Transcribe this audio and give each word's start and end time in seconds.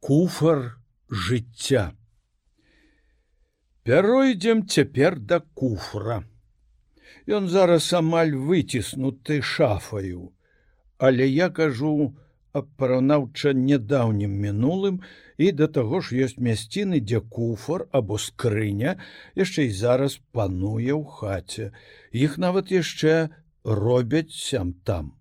куфар 0.00 0.78
жыцця. 1.10 1.92
Пяройдзем 3.84 4.66
цяпер 4.66 5.18
да 5.18 5.40
куфра. 5.54 6.24
Ён 7.26 7.48
зараз 7.48 7.92
амаль 7.94 8.34
выціснуты 8.34 9.42
шафаю, 9.42 10.34
але 10.98 11.26
я 11.28 11.50
кажу 11.50 12.14
параўнаўча 12.62 13.52
нядаўнім 13.52 14.32
мінулым 14.44 15.00
і 15.38 15.50
да 15.52 15.68
таго 15.68 16.00
ж 16.00 16.16
ёсць 16.26 16.38
мясціны, 16.40 17.00
дзе 17.00 17.20
куфар 17.20 17.86
або 17.92 18.18
скрыня 18.18 18.96
яшчэ 19.36 19.68
і 19.68 19.76
зараз 19.80 20.20
пануе 20.32 20.94
ў 20.96 21.04
хаце. 21.04 21.72
Іх 22.12 22.38
нават 22.38 22.72
яшчэ 22.72 23.28
робяць 23.64 24.32
сям 24.32 24.72
там. 24.84 25.12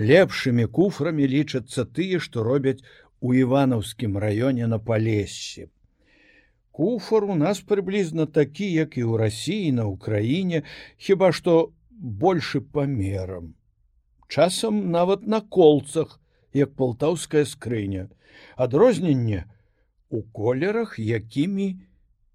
Лепшымі 0.00 0.66
куфрамі 0.66 1.26
лічацца 1.28 1.84
тыя, 1.84 2.20
што 2.20 2.42
робяць 2.42 2.80
у 3.20 3.34
іванаўскім 3.34 4.16
раёне 4.18 4.66
на 4.66 4.78
палесе. 4.78 5.68
Куфар 6.72 7.24
у 7.24 7.34
нас 7.34 7.60
прыблізна 7.60 8.26
такі, 8.26 8.64
як 8.72 8.96
і 8.96 9.04
ў 9.04 9.20
рассіі 9.20 9.72
на 9.76 9.84
ўкраіне, 9.90 10.64
хіба 10.96 11.32
што 11.36 11.72
большы 11.90 12.60
памерам. 12.60 13.54
Часам 14.28 14.90
нават 14.90 15.26
на 15.26 15.40
колцах, 15.40 16.20
як 16.54 16.74
палтаўская 16.74 17.44
скрыня, 17.44 18.08
адрозненне 18.56 19.44
у 20.08 20.22
колерах, 20.22 20.98
якімі 20.98 21.68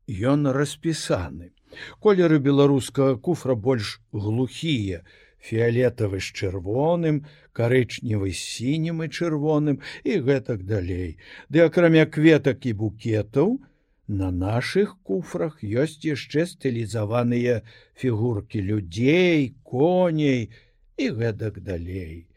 ён 0.08 0.52
распісаны. 0.52 1.52
Колеры 1.99 2.40
беларускага 2.40 3.18
куфра 3.18 3.55
больш 3.55 3.99
глухія, 4.12 5.02
фіолетавы 5.45 6.20
з 6.20 6.34
чырвоным, 6.34 7.22
карычневы 7.54 8.34
з 8.34 8.41
сінім 8.41 9.05
і 9.05 9.08
чырвоным 9.13 9.80
і 10.04 10.20
гэтак 10.26 10.66
далей. 10.66 11.18
Ды 11.49 11.63
акрамя 11.70 12.05
кветак 12.09 12.66
і 12.66 12.73
букетаў, 12.73 13.59
на 14.07 14.29
нашых 14.32 14.98
куфрах 15.02 15.62
ёсць 15.63 16.05
яшчэ 16.05 16.46
стылізаваныя 16.46 17.62
фігуркі 17.98 18.62
людзей, 18.62 19.55
коней 19.63 20.54
і 20.98 21.10
гэтак 21.10 21.62
далей. 21.62 22.30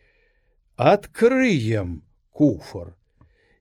Адкрыем 0.77 2.03
куфор 2.33 2.97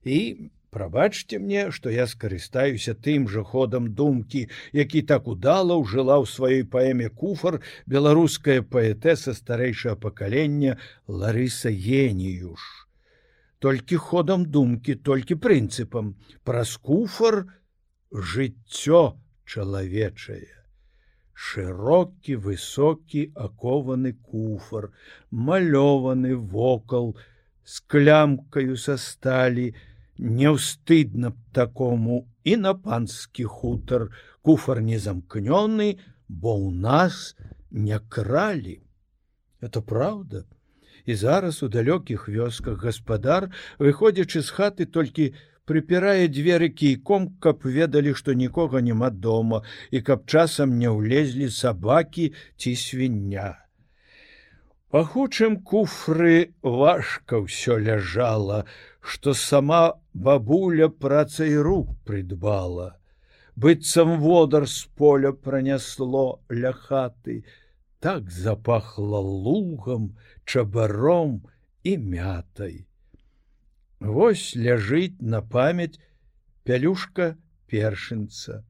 і 0.04 0.50
Прабачце 0.70 1.38
мне, 1.40 1.70
што 1.72 1.88
я 1.88 2.04
скарыстаюся 2.06 2.92
тым 2.94 3.28
жа 3.32 3.42
ходам 3.42 3.86
думкі, 4.00 4.48
які 4.76 5.00
так 5.02 5.28
удала 5.32 5.78
ўжыла 5.80 6.20
ў 6.20 6.26
сваёй 6.28 6.64
паэме 6.68 7.08
куфар 7.08 7.60
беларуская 7.86 8.60
паэтэса 8.60 9.32
старэйшае 9.32 9.96
пакалення 9.96 10.76
Ларыса 11.08 11.72
Геніюш. 11.72 12.60
Толькі 13.64 13.96
ходам 13.96 14.44
думкі, 14.44 14.94
толькі 15.08 15.40
прынцыпам, 15.40 16.12
праз 16.44 16.76
куфар 16.76 17.48
жыццё 18.12 19.16
чалавечае. 19.48 20.52
Шырокі, 21.32 22.36
высокі 22.44 23.32
акованы 23.34 24.12
куфар, 24.12 24.92
малёваны 25.30 26.36
вокал, 26.36 27.16
з 27.64 27.80
клямкаю 27.88 28.76
са 28.76 28.96
сталі, 29.00 29.72
Неўстыдна 30.18 31.30
б 31.30 31.38
такому 31.52 32.26
і 32.44 32.56
на 32.56 32.74
панскі 32.74 33.44
хутар 33.44 34.10
куфар 34.42 34.82
не 34.82 34.98
замкнёны, 34.98 35.98
бо 36.28 36.58
ў 36.58 36.74
нас 36.74 37.36
не 37.70 37.98
кралі. 37.98 38.82
Это 39.60 39.82
праўда. 39.82 40.44
І 41.06 41.14
зараз 41.14 41.62
у 41.62 41.68
далёкіх 41.68 42.28
вёсках 42.28 42.82
гаспадар, 42.82 43.54
выходзячы 43.78 44.42
з 44.42 44.50
хаты 44.50 44.84
толькі 44.86 45.32
прыпірае 45.64 46.26
дзверы 46.28 46.68
кійком, 46.68 47.38
каб 47.38 47.62
ведалі, 47.64 48.12
што 48.14 48.34
нікога 48.34 48.80
няма 48.80 49.10
дома 49.10 49.62
і 49.90 50.02
каб 50.02 50.26
часам 50.26 50.78
не 50.82 50.90
ўлезлі 50.90 51.48
сабакі 51.48 52.32
ці 52.56 52.74
свіння. 52.74 53.56
Пахучым 54.88 55.60
куфры 55.60 56.56
важка 56.64 57.44
ўсё 57.44 57.76
ляжала, 57.76 58.64
што 59.08 59.32
сама 59.34 59.82
бабуля 60.12 60.88
працай 60.88 61.56
рук 61.56 61.96
прыдбала. 62.04 62.94
быццам 63.58 64.20
водар 64.20 64.66
з 64.70 64.84
поля 64.94 65.32
пронесло 65.32 66.40
ля 66.48 66.72
хаты, 66.72 67.44
так 67.98 68.30
запахло 68.30 69.18
лугам, 69.18 70.14
чабаром 70.44 71.42
і 71.82 71.96
мятай. 71.98 72.86
Вось 73.98 74.54
ляжыць 74.54 75.18
на 75.20 75.42
памяць 75.42 75.98
пялюшка 76.62 77.34
першынца. 77.66 78.62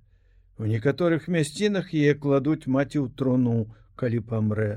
У 0.56 0.64
некаторых 0.64 1.28
мясцінах 1.28 1.92
яе 1.92 2.14
кладуць 2.14 2.64
маці 2.64 3.04
ў 3.04 3.12
труну, 3.12 3.68
калі 3.94 4.24
памрэ, 4.32 4.72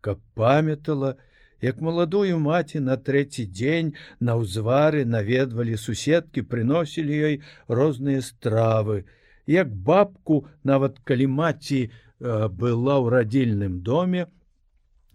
каб 0.00 0.22
памятала, 0.34 1.16
як 1.62 1.80
маладую 1.80 2.38
маці 2.38 2.80
на 2.80 2.96
трэці 2.96 3.46
дзень 3.50 3.94
на 4.20 4.36
ўзвары 4.40 5.04
наведвалі 5.04 5.76
суседкі 5.76 6.42
прыносілі 6.42 7.20
ёй 7.30 7.36
розныя 7.68 8.22
стравы. 8.22 9.04
Як 9.46 9.70
бабку 9.70 10.46
нават 10.64 10.98
калі 11.04 11.26
маці 11.26 11.80
э, 11.86 11.90
была 12.48 12.98
ў 13.00 13.06
радзільным 13.14 13.80
доме 13.80 14.26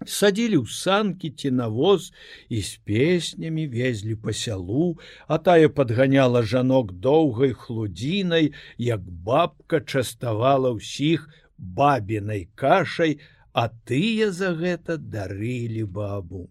садзілі 0.08 0.58
ў 0.62 0.68
санкі 0.74 1.30
ці 1.30 1.52
навоз 1.58 2.10
і 2.50 2.62
з 2.62 2.82
песнямі 2.86 3.68
везлі 3.70 4.16
па 4.18 4.34
сялу 4.34 4.98
а 5.28 5.38
тая 5.38 5.70
падганяла 5.70 6.42
жанок 6.42 6.94
доўгай 6.94 7.54
хлудзінай 7.54 8.54
як 8.78 9.02
бабка 9.02 9.82
частавала 9.82 10.74
ўсіх 10.74 11.30
бабінай 11.58 12.50
кашай 12.56 13.20
а 13.54 13.68
тыя 13.86 14.32
за 14.32 14.54
гэта 14.56 14.98
дарылі 14.98 15.84
бабу. 15.84 16.50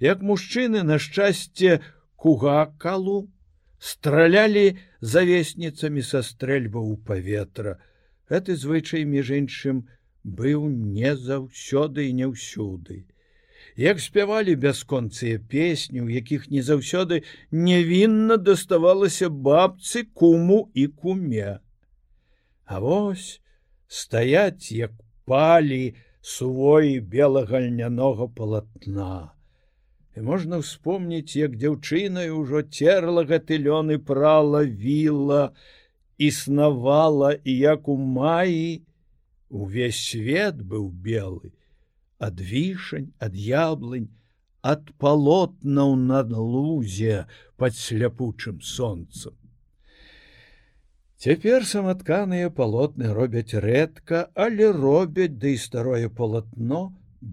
Як 0.00 0.22
мужчыны 0.22 0.82
на 0.82 0.98
шчасце 0.98 1.80
кугакалу 2.16 3.30
стралялі 3.78 4.76
завесніцамі 5.00 6.02
са 6.02 6.22
стрэльба 6.22 6.80
ў 6.80 6.94
паветра. 7.06 7.78
Гэты 8.30 8.56
звычай 8.56 9.04
між 9.04 9.30
іншым 9.38 9.84
быў 10.24 10.68
не 10.70 11.12
заўсёды 11.16 12.08
і 12.08 12.16
не 12.20 12.26
ўсюды. 12.30 13.04
Як 13.76 14.00
спявалі 14.00 14.54
бясконцыя 14.56 15.38
песні, 15.38 16.00
у 16.00 16.08
якіх 16.08 16.48
не 16.50 16.62
заўсёды 16.62 17.24
нявінна 17.50 18.36
даставалася 18.36 19.28
бабцы 19.28 20.04
куму 20.14 20.70
і 20.74 20.86
куме. 20.86 21.58
А 22.64 22.78
вось 22.80 23.40
стаяць 23.88 24.72
як 24.72 24.92
палі, 25.26 25.94
сувой 26.24 27.00
белага 27.00 27.60
льнянога 27.60 28.26
палатна. 28.26 29.36
І 30.16 30.24
можна 30.24 30.58
вспомніць, 30.62 31.36
як 31.36 31.58
дзяўчына 31.60 32.24
ўжо 32.32 32.64
церла 32.64 33.26
гэты 33.28 33.60
лён 33.60 33.92
і 33.92 33.98
прала 34.10 34.64
віла, 34.64 35.52
існавала 36.16 37.34
і 37.44 37.52
як 37.58 37.88
у 37.92 37.96
маі 37.98 38.80
увесь 39.50 40.00
свет 40.08 40.64
быў 40.64 40.88
белы, 40.88 41.52
ад 42.16 42.40
вішань, 42.40 43.12
ад 43.20 43.36
яблынь, 43.36 44.08
ад 44.64 44.88
палотнаў 44.96 45.96
над 46.08 46.32
лузе 46.32 47.26
пад 47.60 47.76
сляпучым 47.76 48.64
сонцам. 48.64 49.36
Цяпер 51.24 51.64
саматканыя 51.64 52.50
палотны 52.56 53.10
робяць 53.16 53.56
рэдка, 53.64 54.18
але 54.34 54.66
робяць 54.72 55.32
ды 55.32 55.38
да 55.44 55.52
і 55.56 55.60
старое 55.62 56.08
палатно 56.18 56.80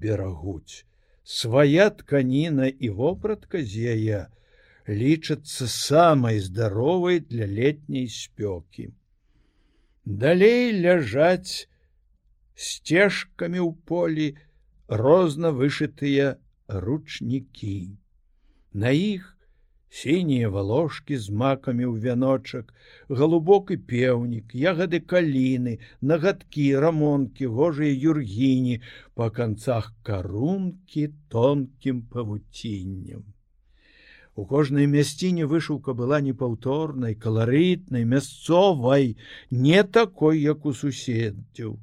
берагуць. 0.04 0.86
Свая 1.28 1.88
тканіна 1.98 2.70
і 2.72 2.92
вопратка 3.00 3.64
з 3.72 3.92
яе 3.96 4.22
лічацца 5.02 5.68
самай 5.74 6.40
здаровай 6.46 7.20
для 7.20 7.50
летняй 7.58 8.08
спёкі. 8.08 8.88
Далей 10.06 10.72
ляжаць 10.88 11.68
сцежкамі 12.56 13.60
ў 13.60 13.76
полі 13.92 14.28
розна 14.88 15.52
вышытыя 15.52 16.32
ручнікі. 16.88 17.78
На 18.72 18.96
іх 18.96 19.36
сінія 19.92 20.50
валожкі 20.50 21.18
з 21.20 21.30
макамі 21.30 21.84
ў 21.84 22.00
вяночак, 22.00 22.72
галубок 23.10 23.76
і 23.76 23.78
пеўнік, 23.92 24.56
ягады 24.56 25.04
каліны, 25.04 25.74
нагадкі, 26.00 26.68
рамонкі, 26.80 27.52
гожыя 27.52 27.92
юргіні, 27.92 28.80
па 29.20 29.30
канцах 29.36 29.92
карункі 30.08 31.12
тонкім 31.28 32.02
павуціннем. 32.08 33.28
У 34.40 34.48
кожнай 34.48 34.88
мясціне 34.88 35.44
вышыўка 35.44 35.94
была 35.94 36.22
непаўторнай, 36.24 37.20
каларытнай, 37.20 38.08
мясцовай, 38.08 39.18
не 39.52 39.84
такой, 39.84 40.40
як 40.40 40.66
у 40.66 40.72
суседдзяў. 40.72 41.76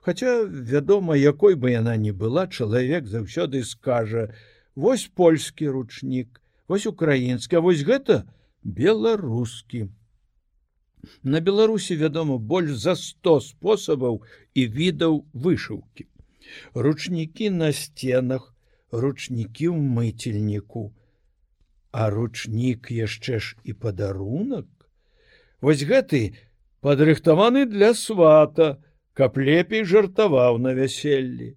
Хаця, 0.00 0.44
вядома, 0.48 1.16
якой 1.16 1.60
бы 1.60 1.76
яна 1.76 1.96
ні 2.00 2.12
была, 2.12 2.48
чалавек 2.48 3.04
заўсёды 3.04 3.64
скажа: 3.64 4.32
«Вось 4.74 5.10
польскі 5.12 5.68
ручнік, 5.68 6.39
вось 6.70 6.86
украінскі, 6.86 7.58
вось 7.66 7.82
гэта 7.82 8.22
беларускі. 8.62 9.88
На 11.22 11.40
Беларусі 11.40 11.96
вядома 11.96 12.38
больш 12.38 12.76
за 12.78 12.94
100 12.94 13.34
спосабаў 13.46 14.20
і 14.54 14.66
відаў 14.78 15.24
вышыўкі. 15.34 16.06
Ручнікі 16.74 17.50
на 17.50 17.72
сценах, 17.74 18.54
ручнікі 18.92 19.70
ў 19.74 19.78
мыцельніку, 19.98 20.94
а 21.90 22.10
ручнік 22.14 22.90
яшчэ 22.94 23.40
ж 23.42 23.56
і 23.64 23.74
падарунак. 23.74 24.68
Вось 25.60 25.82
гэты 25.82 26.38
падрыхтаваны 26.86 27.64
для 27.66 27.94
свата, 27.94 28.78
каб 29.18 29.40
лепей 29.40 29.82
жартаваў 29.84 30.62
на 30.62 30.76
вяселлі. 30.76 31.56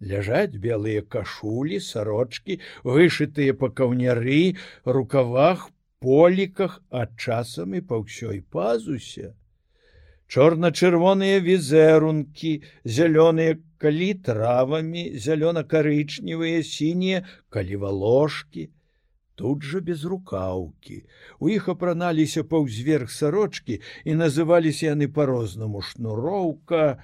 Ляжаць 0.00 0.60
белыя 0.60 1.00
кашулі, 1.02 1.80
сарочки, 1.80 2.60
вышытыя 2.84 3.56
па 3.56 3.70
каўняры, 3.72 4.56
рукавах 4.84 5.70
поліках, 6.00 6.82
а 6.90 7.06
часам 7.16 7.74
і 7.74 7.80
па 7.80 8.04
ўсёй 8.04 8.44
пазусе. 8.44 9.32
Чорна-чырвоныя 10.28 11.40
візерункі, 11.40 12.62
зялёныя 12.84 13.56
калі 13.78 14.10
травамі, 14.20 15.16
зялёна-карычневыя 15.16 16.62
сінія, 16.62 17.24
калі 17.48 17.76
валожкі, 17.80 18.68
тут 19.36 19.62
жа 19.62 19.80
без 19.80 20.04
рукаўкі. 20.04 21.04
У 21.40 21.48
іх 21.48 21.68
апраналіся 21.72 22.44
паўзверх 22.44 23.08
сарочки 23.10 23.80
і 24.04 24.16
называліся 24.20 24.92
яны 24.92 25.08
по-рознаму 25.08 25.80
шнуроўка, 25.80 27.00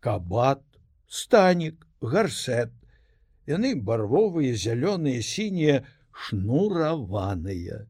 кабат, 0.00 0.62
станік, 1.14 1.86
гарсет. 2.02 2.72
Яны 3.46 3.74
барвовыя, 3.76 4.54
зялёныя, 4.58 5.22
сінія, 5.22 5.84
шнураваныя. 6.10 7.84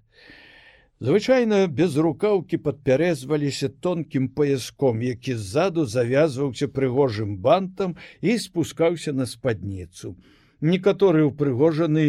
Звычайна 1.04 1.66
без 1.66 1.96
рукаўкі 1.96 2.58
падпярэзваліся 2.64 3.68
тонкім 3.86 4.28
паяском, 4.36 5.00
які 5.02 5.34
ззаду 5.40 5.84
завязваўся 5.84 6.68
прыгожым 6.68 7.36
бантам 7.38 7.96
і 8.20 8.36
спускаўся 8.38 9.12
на 9.12 9.26
спадніцу. 9.26 10.14
Некаторы 10.60 11.24
ўпрыгожаны 11.28 12.06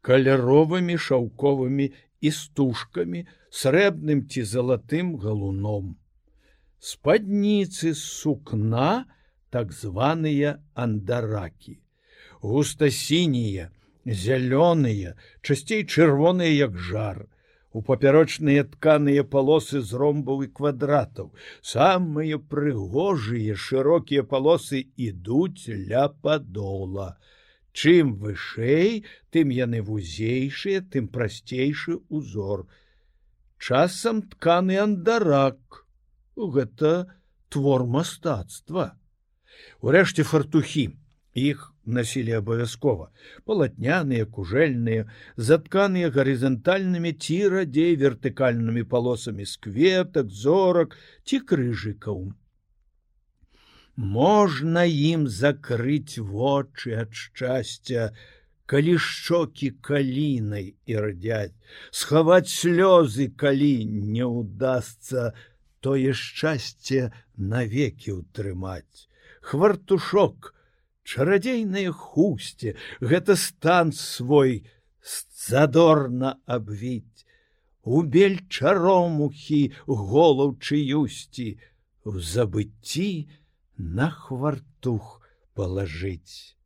каляровымі 0.00 0.96
шаўковымі 0.96 1.92
і 2.20 2.30
стужкамі, 2.32 3.26
срэбным 3.50 4.26
ці 4.28 4.42
залатым 4.42 5.16
галуном. 5.16 5.96
Спадніцы 6.78 7.94
сукна 7.94 9.04
так 9.50 9.72
званыя 9.72 10.58
андаракі. 10.74 11.78
Густа-сінія, 12.42 13.70
зялёныя, 14.04 15.16
часцей 15.42 15.84
чырвоныя 15.84 16.52
як 16.54 16.78
жар. 16.78 17.26
У 17.72 17.82
папярочныя 17.84 18.64
тканыя 18.64 19.24
палосы 19.32 19.80
з 19.84 19.98
ромбаў 20.00 20.44
і 20.46 20.48
квадратаў. 20.58 21.32
Самыя 21.60 22.38
прыгожыя 22.38 23.56
шырокія 23.56 24.24
палосы 24.24 24.86
ідуць 24.96 25.68
ля 25.68 26.08
падола. 26.08 27.18
Чым 27.72 28.16
вышэй, 28.22 29.04
тым 29.30 29.52
яны 29.54 29.82
вузейшыя, 29.82 30.80
тым 30.80 31.08
прасцейшы 31.12 32.00
узор. 32.08 32.66
Часам 33.58 34.22
тканы 34.22 34.78
андарак. 34.78 35.84
Гэта 36.34 37.12
твор 37.50 37.84
мастацтва. 37.86 38.96
Урэшце 39.80 40.24
фартухі 40.24 40.88
іх 41.38 41.72
насілі 41.86 42.32
абавязкова. 42.38 43.08
Палатняныя 43.48 44.26
кужэльныя 44.26 45.06
затканыя 45.36 46.10
гарызантальнымі 46.14 47.12
ці 47.14 47.38
радзей 47.54 47.96
вертыкальнымі 48.02 48.84
палосамі 48.92 49.46
з 49.46 49.56
кветак 49.66 50.30
зорак 50.42 50.96
ці 51.24 51.40
крыжыкаў. 51.52 52.32
Можна 53.96 54.84
ім 54.86 55.26
закрыць 55.26 56.18
вочы 56.18 56.94
ад 57.02 57.14
шчасця 57.14 58.10
калі 58.68 58.94
шчокі 59.00 59.70
калінай 59.88 60.74
і 60.86 60.94
радзяць. 61.02 61.56
Схаваць 61.90 62.52
слёзы 62.52 63.32
калі 63.32 63.74
не 63.88 64.28
ўдасца 64.28 65.32
тое 65.80 66.12
шчасце 66.12 67.08
навекі 67.36 68.20
ўтрымаць 68.20 69.07
хвартушок 69.48 70.52
чарадзейныя 71.08 71.92
хусце 71.92 72.74
гэта 73.00 73.36
стан 73.40 73.92
свой 73.96 74.66
задорна 75.44 76.36
абвіць. 76.44 77.24
У 77.88 78.02
бель 78.04 78.36
чаромухі 78.52 79.60
голаў 79.86 80.52
чыюсці 80.60 81.48
у 82.04 82.20
забыцці 82.32 83.08
на 83.78 84.10
хвартух 84.12 85.16
палажыць. 85.56 86.58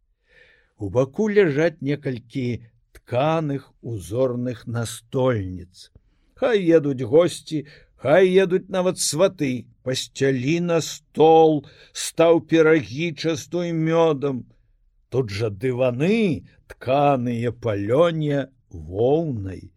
У 0.82 0.90
баку 0.90 1.28
ляжаць 1.31 1.78
некалькі 1.78 2.67
тканых 2.99 3.70
узорных 3.81 4.67
настольніц. 4.67 5.93
Хай 6.35 6.67
едуць 6.67 7.06
госці 7.06 7.62
Хай 8.02 8.32
едуць 8.35 8.67
нават 8.67 8.99
сваты, 8.99 9.70
пасцялі 9.82 10.61
на 10.69 10.81
стол, 10.81 11.64
стаў 11.93 12.40
перагі 12.46 13.12
частой 13.14 13.73
мёдам. 13.73 14.44
Тут 15.11 15.31
жа 15.31 15.50
дываны, 15.50 16.49
тканыя 16.69 17.52
палёне 17.52 18.49
воўнай, 18.70 19.73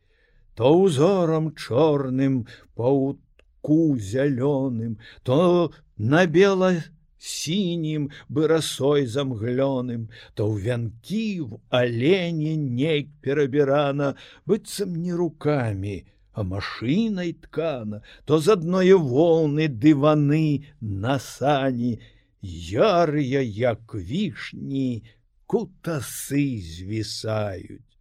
то 0.55 0.71
узорам 0.79 1.53
чорным 1.55 2.47
паутку 2.75 3.97
зялёным, 3.99 4.99
то 5.23 5.71
на 5.97 6.25
бела 6.25 6.71
сінім 7.19 8.09
бы 8.29 8.47
расой 8.47 9.05
замглёным, 9.09 10.07
то 10.35 10.47
ў 10.47 10.55
вянкі 10.61 11.27
в 11.41 11.59
алене 11.69 12.55
нейк 12.55 13.09
перабірана, 13.21 14.15
быццам 14.45 14.95
не 14.95 15.13
руками, 15.13 16.05
а 16.35 16.43
машинай 16.43 17.31
ткана, 17.33 18.03
то 18.25 18.39
з 18.39 18.59
адной 18.59 18.91
волны 18.93 19.67
дываны 19.71 20.67
на 20.81 21.15
сані, 21.17 21.99
ярыя, 22.43 23.39
як 23.39 23.95
вішні, 23.95 25.03
кутасы 25.47 26.59
звісаюць. 26.59 27.95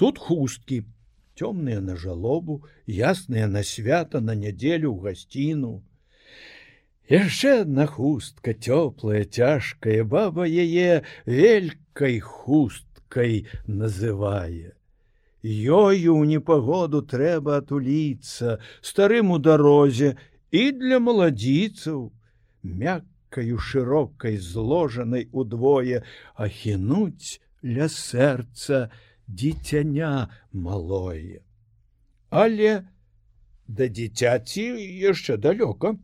Тут 0.00 0.18
хусткі, 0.18 0.88
цёмныя 1.36 1.84
на 1.84 1.94
жалобу, 1.96 2.64
ясныя 2.86 3.46
на 3.46 3.62
свята 3.62 4.24
на 4.24 4.32
нядзелю 4.34 4.96
ў 4.96 5.12
гасціну. 5.12 5.84
Яшчэ 7.12 7.68
адна 7.68 7.84
хустка 7.84 8.56
цёплая, 8.56 9.28
цяжкая 9.28 10.08
баба 10.08 10.48
яе 10.48 11.04
велькай 11.28 12.18
хусткай 12.24 13.44
называе. 13.68 14.77
Ёю 15.42 16.18
ў 16.18 16.26
непагоду 16.26 17.02
трэба 17.02 17.62
атуліцца 17.62 18.58
старым 18.82 19.30
у 19.30 19.38
дарозе 19.38 20.16
і 20.50 20.62
для 20.74 20.98
маладзіцаў, 20.98 22.10
мяккаю 22.62 23.58
шырокай 23.58 24.38
зложанай 24.42 25.28
удвое 25.30 26.02
ахінуць 26.34 27.38
ля 27.62 27.86
сэрца 27.86 28.90
дзіцяня 29.28 30.26
малое. 30.50 31.46
Але 32.30 32.82
да 33.68 33.86
дзіцяці 33.86 34.64
яшчэ 35.06 35.36
далёка. 35.36 35.94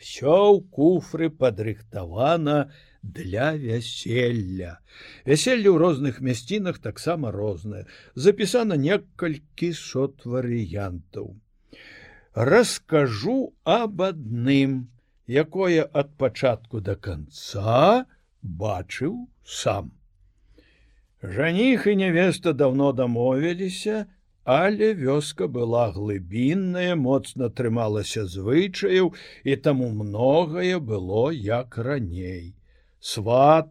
Всё 0.00 0.56
ў 0.56 0.64
куфры 0.70 1.28
падрыхтавана, 1.30 2.72
для 3.04 3.52
вяселля. 3.52 4.80
Вяселле 5.28 5.68
ў 5.68 5.76
розных 5.76 6.20
мясцінах 6.24 6.80
таксама 6.80 7.30
рознае. 7.34 7.84
Запісана 8.16 8.80
некалькі 8.80 9.72
сот 9.76 10.24
варыянтаў. 10.24 11.36
Раскажу 12.34 13.52
аб 13.64 14.00
адным, 14.08 14.88
якое 15.28 15.84
ад 15.84 16.16
пачатку 16.16 16.80
да 16.80 16.96
канца 16.96 18.08
бачыў 18.40 19.28
сам. 19.44 19.92
Жаніх 21.22 21.86
і 21.86 21.96
нявеста 21.96 22.52
давно 22.52 22.92
дамовіліся, 22.92 24.06
але 24.44 24.92
вёска 24.96 25.48
была 25.48 25.92
глыбінная, 25.92 26.96
моцна 26.96 27.48
трымалася 27.48 28.26
звычаяў 28.28 29.14
і 29.44 29.56
таму 29.56 29.88
многае 29.92 30.76
было 30.80 31.32
як 31.32 31.78
раней 31.78 32.52
сват. 33.04 33.68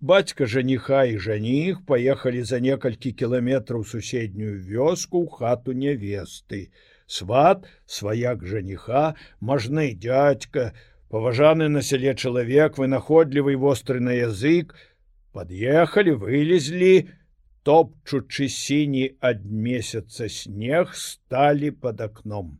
Бацька 0.00 0.46
жаніха 0.46 1.04
і 1.04 1.18
жаніх 1.18 1.80
паехалі 1.86 2.42
за 2.46 2.60
некалькі 2.62 3.10
кіламетраў 3.12 3.82
суседнюю 3.82 4.60
вёску 4.62 5.24
ў 5.24 5.28
хату 5.38 5.74
нявесты 5.74 6.60
сват 7.08 7.66
сваяк 7.96 8.44
жаніха 8.46 9.16
мажны 9.40 9.88
дядька 10.04 10.70
паважаны 11.10 11.66
на 11.72 11.82
сяле 11.82 12.14
чалавек 12.14 12.78
вынаходлівы 12.78 13.56
востры 13.56 13.98
на 13.98 14.14
язык. 14.14 14.76
Под'ехалі 15.32 16.14
вылезлі 16.22 17.08
топчучы 17.66 18.48
сіні 18.52 19.18
ад 19.18 19.42
месяца 19.44 20.28
снег 20.28 20.94
сталі 20.94 21.70
под 21.70 22.00
акном 22.06 22.58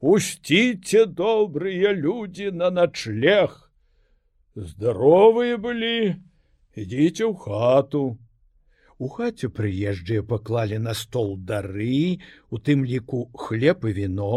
пусціце 0.00 1.06
добрыя 1.06 1.90
людзі 1.92 2.52
на 2.54 2.70
начлег 2.70 3.67
здаровыя 4.66 5.58
былі 5.58 6.18
ідзіце 6.74 7.24
ў 7.26 7.34
хату. 7.38 8.18
У 8.98 9.08
хаце 9.14 9.46
прыезджыя 9.54 10.26
паклалі 10.26 10.78
на 10.82 10.94
стол 10.98 11.36
дары 11.38 12.18
у 12.50 12.58
тым 12.58 12.82
ліку 12.82 13.30
хлеб 13.46 13.86
і 13.86 13.92
віно 13.98 14.32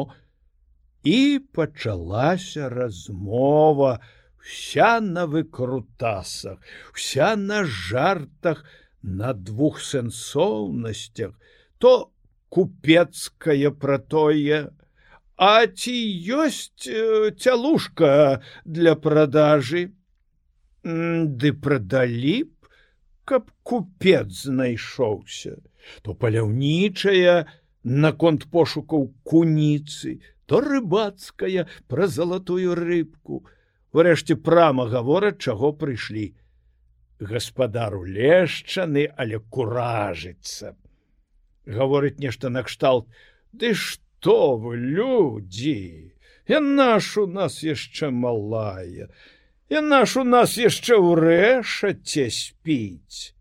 і 1.04 1.40
пачалася 1.58 2.70
размова 2.70 4.00
вся 4.38 5.00
на 5.02 5.26
выкрутасах 5.26 6.62
вся 6.94 7.36
на 7.36 7.64
жартах 7.66 8.66
на 9.02 9.34
двух 9.34 9.82
сэнсоўнасцях 9.82 11.34
то 11.80 12.12
купецкае 12.50 13.72
пра 13.72 13.98
тое 13.98 14.70
а 15.42 15.66
ці 15.66 15.96
ёсць 16.38 16.86
э, 16.86 17.34
цялушка 17.34 18.46
для 18.66 18.94
продажы 18.94 19.90
ды 20.84 21.54
прадалі 21.54 22.44
б 22.44 22.62
каб 23.26 23.52
купец 23.64 24.28
знайшоўся. 24.50 25.58
То 26.02 26.14
паляўнічая 26.14 27.48
наконт 27.84 28.50
пошукаў 28.52 29.14
куніцы 29.24 30.20
то 30.52 30.60
рыбацкая 30.60 31.64
пра 31.88 32.08
залатую 32.12 32.76
рыбку. 32.76 33.46
Урэшце 33.96 34.36
прама 34.36 34.88
гавораць 34.92 35.40
чаго 35.40 35.72
прыйшлі. 35.72 36.36
Гаспадару 37.20 38.04
лешчаны 38.04 39.08
але 39.16 39.40
куражыцца. 39.40 40.76
Гаворыць 41.66 42.20
нешта 42.20 42.50
накшталт. 42.50 43.08
Ды 43.54 43.72
што 43.76 44.58
вы 44.58 44.76
людзі! 44.76 46.12
Я 46.48 46.60
наш 46.60 47.18
у 47.18 47.28
нас 47.28 47.64
яшчэ 47.64 48.12
малая 48.12 49.08
Наш 49.80 50.18
у 50.18 50.24
нас 50.28 50.58
яшчэ 50.60 51.00
ўрэшаце 51.00 52.28
спіць. 52.28 53.32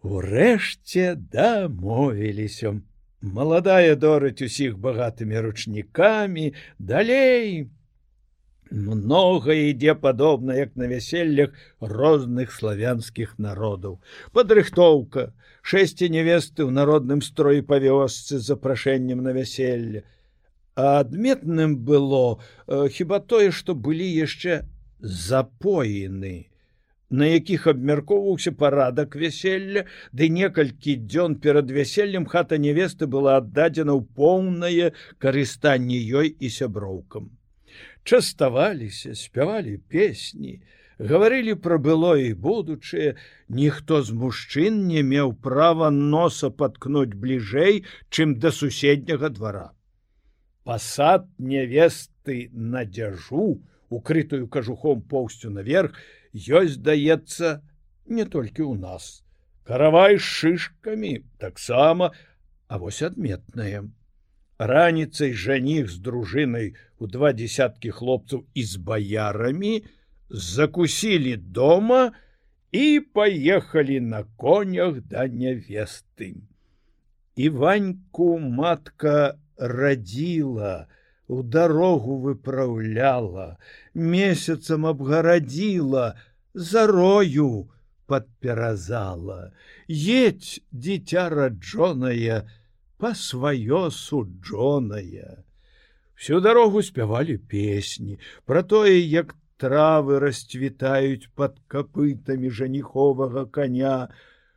Урэшце 0.00 1.12
дамовіліся. 1.20 2.80
Маладая 3.20 4.00
дораць 4.00 4.40
усіх 4.40 4.80
багатымі 4.80 5.44
ручнікамі 5.44 6.52
далей 6.78 7.68
много 8.70 9.52
ідзе 9.52 9.94
падобна 9.94 10.56
як 10.56 10.72
на 10.76 10.88
вяселлях 10.88 11.52
розных 11.80 12.52
славянскіх 12.52 13.38
народаў. 13.38 14.00
Падрыхтоўка. 14.32 15.32
Шэсці 15.60 16.08
невесты 16.08 16.64
ў 16.64 16.72
народным 16.72 17.20
строі 17.20 17.60
па 17.60 17.76
вёсцы 17.76 18.40
з 18.40 18.44
запрашэннем 18.44 19.20
на 19.20 19.36
вяселле. 19.36 20.04
А 20.76 21.00
адметным 21.04 21.76
было 21.76 22.40
э, 22.66 22.88
хіба 22.88 23.20
тое 23.20 23.52
што 23.52 23.76
былі 23.76 24.04
яшчэ 24.04 24.64
запоены 25.04 26.34
на 27.14 27.26
якіх 27.30 27.66
абмяркоўваўся 27.70 28.52
парадак 28.60 29.16
вяселля 29.20 29.84
ды 30.12 30.28
некалькі 30.36 30.96
дзён 31.06 31.36
перад 31.46 31.70
вяселлем 31.70 32.26
хата 32.26 32.58
невесты 32.58 33.06
была 33.06 33.36
аддадзена 33.40 33.94
ў 33.94 34.02
поўнае 34.18 34.92
карыстанне 35.22 36.00
ёй 36.20 36.32
і 36.32 36.50
сяброўкам. 36.50 37.30
Частаваліся 38.04 39.14
спявалі 39.14 39.76
песні 39.88 40.58
гаварылі 40.98 41.54
пра 41.66 41.78
было 41.78 42.16
і 42.16 42.34
будучае. 42.34 43.14
Ніхто 43.48 44.02
з 44.02 44.16
мужчын 44.24 44.86
не 44.88 45.02
меў 45.02 45.34
права 45.46 45.90
носа 45.90 46.50
паткнуць 46.50 47.14
бліжэй 47.14 47.84
чым 48.10 48.38
да 48.40 48.50
суседняга 48.50 49.28
двара. 49.28 49.70
Пасад 50.64 51.28
невесты 51.38 52.48
на 52.52 52.84
дзяжу 52.88 53.60
укрытую 53.98 54.48
кажухом 54.58 55.02
поўсцю 55.14 55.50
наверх 55.56 55.98
ёсць 56.34 56.80
даецца 56.90 57.60
не 58.06 58.24
толькі 58.36 58.66
ў 58.68 58.74
нас 58.86 59.10
каравай 59.68 60.16
з 60.20 60.24
шышкамі 60.38 61.18
таксама 61.44 62.10
а 62.68 62.80
вось 62.82 63.02
адметнае 63.10 63.84
раніцай 64.58 65.32
жаніх 65.32 65.90
з 65.90 65.98
дружынай 65.98 66.74
у 66.98 67.06
два 67.06 67.32
десяткі 67.32 67.90
хлопцаў 67.90 68.44
і 68.54 68.62
з 68.64 68.76
баярамі, 68.76 69.84
закусілі 70.30 71.36
дома 71.36 72.12
і 72.72 73.00
паехалі 73.00 74.00
на 74.00 74.24
конях 74.36 75.02
да 75.02 75.26
нявесты. 75.28 76.34
Іваньку 77.36 78.38
матка 78.38 79.34
радзіла, 79.58 80.86
у 81.28 81.42
дарогу 81.42 82.18
выпраўляла, 82.18 83.56
месяцам 83.94 84.86
абгарадзіла, 84.86 86.14
зарою 86.54 87.70
падперазала. 88.06 89.52
Едь 89.88 90.60
дзіця 90.72 91.28
раджонае, 91.28 92.44
па 92.98 93.14
сваё 93.14 93.90
суджонае. 93.90 95.44
Всю 96.14 96.40
дарогу 96.40 96.82
спявалі 96.82 97.38
песні, 97.38 98.20
пра 98.46 98.62
тое, 98.62 99.00
як 99.00 99.34
травы 99.56 100.20
расцвітаюць 100.20 101.30
под 101.34 101.58
копытамі 101.68 102.50
жаніховага 102.50 103.46
коня 103.46 104.10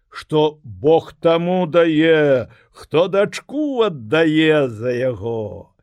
что 0.10 0.60
бог 0.64 1.14
таму 1.22 1.68
дае 1.68 2.50
хто 2.72 3.08
дачку 3.08 3.84
аддае 3.88 4.68
за 4.70 4.92
яго 4.92 5.77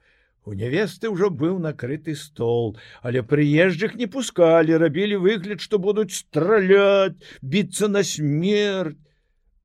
у 0.44 0.52
нявесты 0.52 1.08
ўжо 1.08 1.30
быў 1.42 1.58
накрыты 1.64 2.14
стол 2.14 2.76
але 3.02 3.24
прыезджых 3.24 3.96
не 4.00 4.06
пускалі 4.06 4.76
рабілі 4.82 5.20
выгляд 5.24 5.64
что 5.64 5.78
будуць 5.78 6.12
страляць 6.12 7.16
біцца 7.40 7.88
на 7.88 8.04
смерть. 8.04 9.00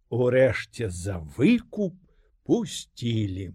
Урэшце 0.09 0.89
за 0.89 1.19
выкуп 1.37 1.93
пусцілі. 2.49 3.53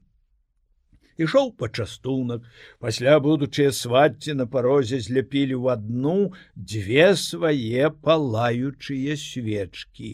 Ішоў 1.19 1.53
пачастунак. 1.59 2.43
Пасля 2.79 3.19
будучыя 3.23 3.71
свацці 3.75 4.35
на 4.39 4.47
парозе 4.51 4.99
зляпілі 5.03 5.55
ў 5.59 5.75
адну 5.79 6.35
дзве 6.55 7.15
свае 7.19 7.91
палаючыя 8.07 9.15
свечкі. 9.19 10.13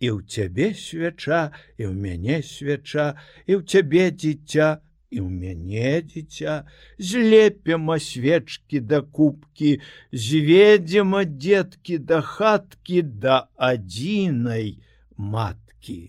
І 0.00 0.06
ў 0.12 0.18
цябе 0.24 0.72
свяча 0.76 1.52
і 1.80 1.88
ў 1.88 1.92
мяне 1.96 2.40
свяча 2.44 3.16
і 3.48 3.56
ў 3.56 3.64
цябе 3.64 4.08
дзіця 4.12 4.84
і 5.12 5.18
ў 5.20 5.28
мяне 5.28 5.92
дзіця 6.08 6.54
злепема 7.10 7.98
свечкі 8.06 8.80
да 8.92 9.02
кубкі 9.18 9.76
зведзема 10.24 11.22
дзеткі 11.28 12.00
да 12.08 12.24
хаткі 12.32 13.04
да 13.26 13.36
адзінай 13.70 14.74
маткі 15.36 16.00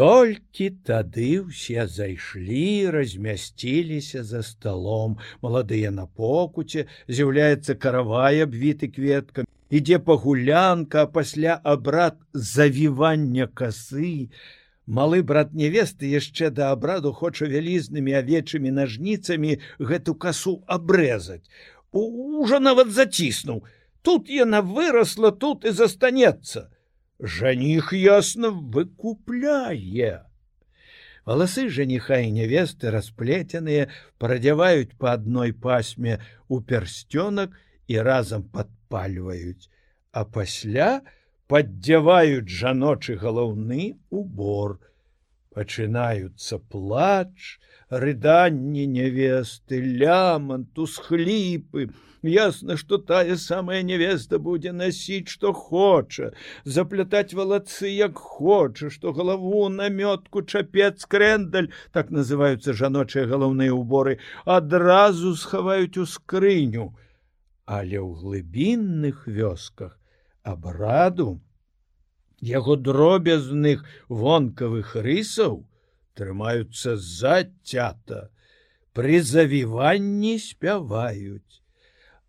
Толькі 0.00 0.66
тады 0.88 1.28
ўсе 1.44 1.84
зайшлі, 1.84 2.88
размясціліся 2.94 4.22
за 4.24 4.40
сталом, 4.46 5.18
маладыя 5.42 5.90
на 5.90 6.06
покуце, 6.06 6.86
з'яўляецца 7.04 7.76
каравай 7.82 8.40
абвіты 8.46 8.88
кветкам, 8.94 9.50
ідзе 9.68 9.98
пагулянка, 10.06 11.04
пасля 11.18 11.58
абрад 11.74 12.16
завівання 12.32 13.50
касы. 13.52 14.30
Малы 14.90 15.22
брат 15.22 15.52
невесты 15.54 16.08
яшчэ 16.10 16.50
да 16.50 16.72
абраду 16.74 17.12
хоча 17.14 17.46
вялізнымі 17.50 18.14
авечымі 18.20 18.72
нажніцамі 18.74 19.58
гэту 19.78 20.14
касу 20.24 20.54
абрэзаць. 20.66 21.46
Ужо 21.92 22.58
нават 22.58 22.90
заціснуў. 22.90 23.62
Тут 24.02 24.30
яна 24.34 24.60
вырасла, 24.66 25.30
тут 25.30 25.64
і 25.64 25.70
застанецца 25.70 26.66
жаніх 27.20 27.92
ясно 27.92 28.50
выкупляе. 28.50 30.26
Валасы 31.28 31.68
жаніха 31.70 32.18
і 32.26 32.34
нявесты 32.34 32.90
расплеценыя 32.90 33.86
прадзяваюць 34.18 34.96
па 34.98 35.14
адной 35.14 35.52
пасме 35.52 36.18
у 36.48 36.58
пярсцёнак 36.58 37.54
і 37.86 38.02
разам 38.02 38.42
падпальваюць, 38.42 39.70
а 40.10 40.24
пасля 40.24 41.06
паддзяваюць 41.50 42.48
жаночы 42.60 43.16
галаўны 43.18 43.98
убор. 44.10 44.78
Пачынаюцца 45.50 46.60
плач, 46.70 47.58
рыданні 47.90 48.86
нявесты, 48.86 49.80
ляманту, 49.82 50.86
схліпы, 50.86 51.90
ясно 52.22 52.76
что 52.76 52.98
тая 52.98 53.36
самая 53.36 53.82
невеста 53.82 54.38
будзе 54.38 54.72
насіць 54.72 55.28
что 55.28 55.52
хоча 55.52 56.32
заплятаць 56.64 57.34
валацы 57.34 57.88
як 57.88 58.18
хоча 58.18 58.90
что 58.90 59.12
галаву 59.12 59.68
намётку 59.68 60.42
чапец 60.42 61.06
крэндаль 61.06 61.70
так 61.92 62.10
называются 62.10 62.72
жаночыя 62.72 63.26
галаўныя 63.26 63.72
уборы 63.72 64.18
адразу 64.44 65.34
схаваюць 65.34 65.96
у 65.96 66.06
скрыню 66.06 66.92
але 67.64 67.98
ў 67.98 68.10
глыбінных 68.20 69.26
вёсках 69.26 69.99
абраду 70.42 71.40
яго 72.40 72.76
дробязных 72.76 73.84
вонкавых 74.08 74.96
рысаў 74.96 75.64
трымаюцца 76.16 76.96
зацята 76.96 78.28
пры 78.96 79.20
завіванні 79.22 80.38
спяваюць. 80.38 81.60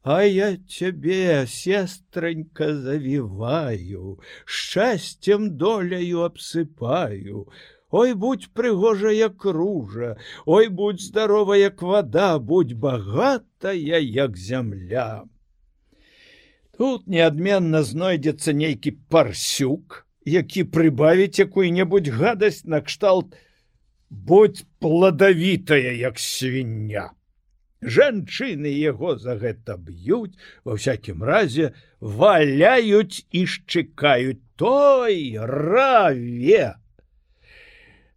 А 0.04 0.24
я 0.24 0.58
цябе 0.58 1.46
сестранька 1.48 2.74
завіваю 2.76 4.20
шчасцем 4.46 5.58
доляю 5.58 6.24
абсыпаю. 6.26 7.48
Ой 7.92 8.14
будь 8.14 8.48
прыгожая 8.54 9.30
кружа 9.30 10.18
ой 10.46 10.70
будь 10.70 11.02
здорова 11.02 11.54
як 11.54 11.82
вода 11.82 12.40
будь 12.40 12.74
багатая 12.74 14.00
як 14.00 14.38
зямля 14.38 15.24
тут 16.82 17.04
неадменна 17.14 17.84
знойдзецца 17.86 18.54
нейкі 18.58 18.92
парсюк 19.14 19.98
які 20.26 20.64
прыбавіць 20.76 21.38
якую-небудзь 21.44 22.10
гадасць 22.10 22.64
накшталт 22.74 23.36
будь 24.10 24.64
пладавітая 24.82 25.94
як 26.00 26.18
свіння 26.18 27.04
жанчыны 27.98 28.74
яго 28.74 29.14
за 29.22 29.38
гэта 29.44 29.78
б'юць 29.78 30.34
ва 30.66 30.80
всякім 30.82 31.22
разе 31.22 31.70
валяюць 32.02 33.30
і 33.30 33.46
шчыкаюць 33.46 34.42
той 34.58 35.38
раве 35.38 36.81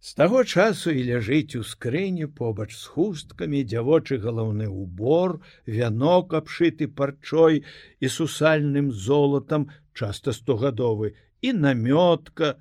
з 0.05 0.13
таго 0.13 0.39
часу 0.43 0.91
і 0.93 1.03
ляжыць 1.05 1.57
у 1.57 1.63
скрыні 1.67 2.25
побач 2.39 2.67
з 2.79 2.89
хусткамі 2.95 3.61
дзявочы 3.69 4.17
галаўны 4.25 4.67
убор 4.69 5.31
вянок 5.77 6.35
абшыты 6.39 6.87
парчой 6.99 7.63
і 8.05 8.11
сусальным 8.15 8.91
золатам 9.05 9.65
часта 9.97 10.35
стогадовы 10.39 11.09
і 11.41 11.55
намётка 11.63 12.51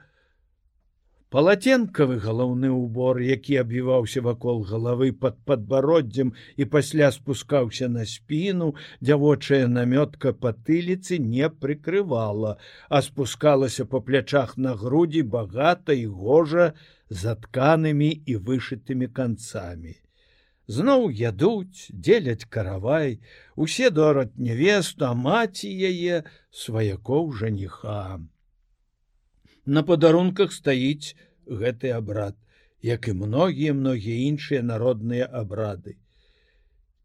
у 1.35 1.37
палаценкавы 1.37 2.17
галаўны 2.23 2.69
ўбор 2.71 3.19
які 3.27 3.57
абвіваўся 3.63 4.21
вакол 4.23 4.61
галавы 4.69 5.11
под 5.23 5.39
падбароддзем 5.51 6.29
і 6.63 6.67
пасля 6.75 7.09
спускаўся 7.17 7.89
на 7.95 8.05
спіну 8.07 8.69
дзявочая 9.01 9.67
намётка 9.67 10.31
патыліцы 10.45 11.19
не 11.19 11.49
прыкрывала 11.63 12.53
а 12.89 13.01
спускалася 13.03 13.85
по 13.95 14.01
плячах 14.01 14.53
на 14.67 14.77
грудзі 14.83 15.25
багата 15.33 15.97
і 16.03 16.07
гожа 16.07 16.67
затканымі 17.11 18.11
і 18.15 18.37
вышытымі 18.51 19.09
канцамі. 19.19 19.97
Зноў 20.71 21.09
ядуць 21.23 21.91
дзеляць 21.91 22.47
каравай 22.47 23.19
усе 23.67 23.91
дорад 23.91 24.39
невесту 24.39 25.11
а 25.11 25.19
маці 25.27 25.75
яе 25.91 26.23
сваякоў 26.63 27.35
жаніхам 27.43 28.31
на 29.67 29.83
падарунках 29.83 30.53
стаіць 30.53 31.17
гэты 31.49 31.93
абрад, 31.97 32.37
як 32.83 33.09
і 33.09 33.17
многія 33.25 33.75
многія 33.75 34.29
іншыя 34.29 34.63
народныя 34.63 35.29
абрады. 35.29 35.97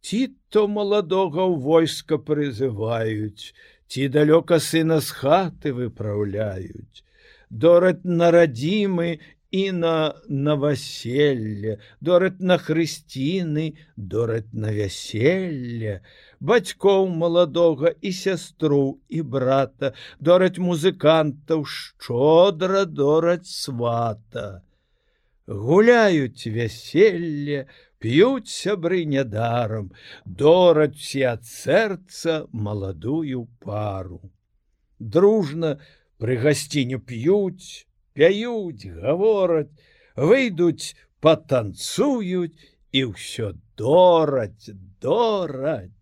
Ці 0.02 0.20
то 0.50 0.68
маладога 0.68 1.44
ў 1.44 1.60
войска 1.60 2.20
прызываюць, 2.20 3.52
ці 3.88 4.08
далёка 4.08 4.60
сына 4.60 5.00
з 5.04 5.12
хаты 5.12 5.74
выпраўляюць. 5.76 7.04
Дораць 7.50 8.06
нарадзімы 8.06 9.20
і 9.52 9.64
на 9.72 10.14
новоселле, 10.30 11.80
дораць 12.00 12.40
на 12.40 12.58
хрысціны, 12.62 13.74
дораць 13.98 14.54
на 14.54 14.72
вяселле, 14.72 16.02
бацькоў 16.40 17.10
маладога 17.22 17.92
і 18.02 18.12
сястру 18.14 19.00
і 19.10 19.22
брата, 19.36 19.94
дораць 20.20 20.62
музыкантаў 20.62 21.66
шчодра 21.66 22.86
дораць 22.86 23.52
свата. 23.52 24.64
Гуляюць 25.50 26.46
вяселле, 26.46 27.66
п'юць 28.00 28.54
сябры 28.54 29.04
нядарам, 29.06 29.92
дораць 30.26 31.16
ад 31.34 31.46
сэрца 31.46 32.46
маладую 32.54 33.48
пару. 33.60 34.22
Дружна 35.00 35.80
пры 36.20 36.38
гасціню 36.44 37.00
п'юць, 37.00 37.88
пяюць, 38.14 38.88
гавораць, 39.04 39.74
выйдуць, 40.16 40.96
патанцуюць 41.20 42.60
і 42.92 43.04
ўсё 43.12 43.54
дораць, 43.76 44.70
дораць. 45.02 45.99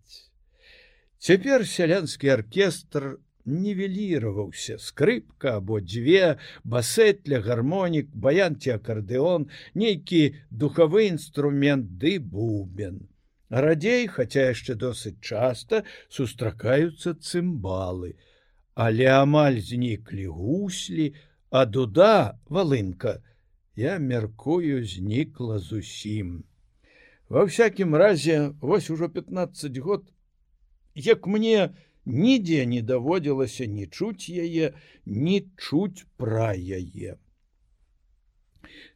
Цяпер 1.20 1.66
сялянскі 1.68 2.30
аркестр 2.30 3.18
нівеліраваўся. 3.46 4.78
Скрыпка 4.78 5.58
або 5.58 5.80
дзве 5.82 6.38
басетля 6.64 7.40
гармонік 7.42 8.12
баянці 8.14 8.76
акардэон 8.78 9.48
нейкі 9.74 10.38
духавы 10.52 11.08
інструмент 11.10 11.98
ды 11.98 12.20
бубен. 12.20 13.08
Радзей 13.50 14.06
хаця 14.12 14.52
яшчэ 14.52 14.76
досыць 14.76 15.18
часта 15.24 15.84
сустракаюцца 16.10 17.16
цымбалы. 17.16 18.14
Але 18.76 19.08
амаль 19.10 19.58
зніклі 19.64 20.28
гуслі 20.28 21.16
а 21.50 21.66
дуда 21.66 22.38
валынка 22.46 23.24
я 23.76 23.98
мяркую 23.98 24.84
знікла 24.86 25.58
зусім. 25.60 26.44
Во 27.30 27.46
всякім 27.46 27.96
разе 27.96 28.54
вось 28.62 28.90
ужо 28.90 29.10
15 29.10 29.78
год 29.78 30.06
як 30.98 31.28
мне 31.28 31.70
нідзе 32.06 32.66
не 32.66 32.82
даводзілася 32.82 33.70
не 33.70 33.86
чуць 33.86 34.30
яе 34.30 34.74
не 35.06 35.40
чуць 35.56 36.06
пра 36.18 36.52
яе. 36.58 37.16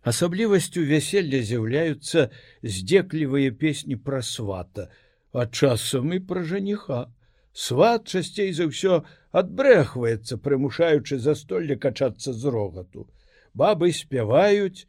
Асаблівасцю 0.02 0.84
вяселля 0.90 1.40
з'яўляюцца 1.46 2.30
здзеклівыя 2.64 3.54
песні 3.54 3.96
пра 3.96 4.22
свата 4.26 4.90
а 5.32 5.46
часам 5.48 6.14
і 6.14 6.20
пра 6.20 6.44
жаніха. 6.44 7.08
Сват 7.54 8.08
часцей 8.08 8.52
за 8.56 8.68
ўсё 8.68 9.04
адбрэхваецца 9.36 10.40
прымушаючы 10.40 11.20
застолле 11.20 11.76
качацца 11.76 12.34
з 12.34 12.44
рогату. 12.48 13.08
Бабы 13.54 13.92
спяваюць 13.92 14.88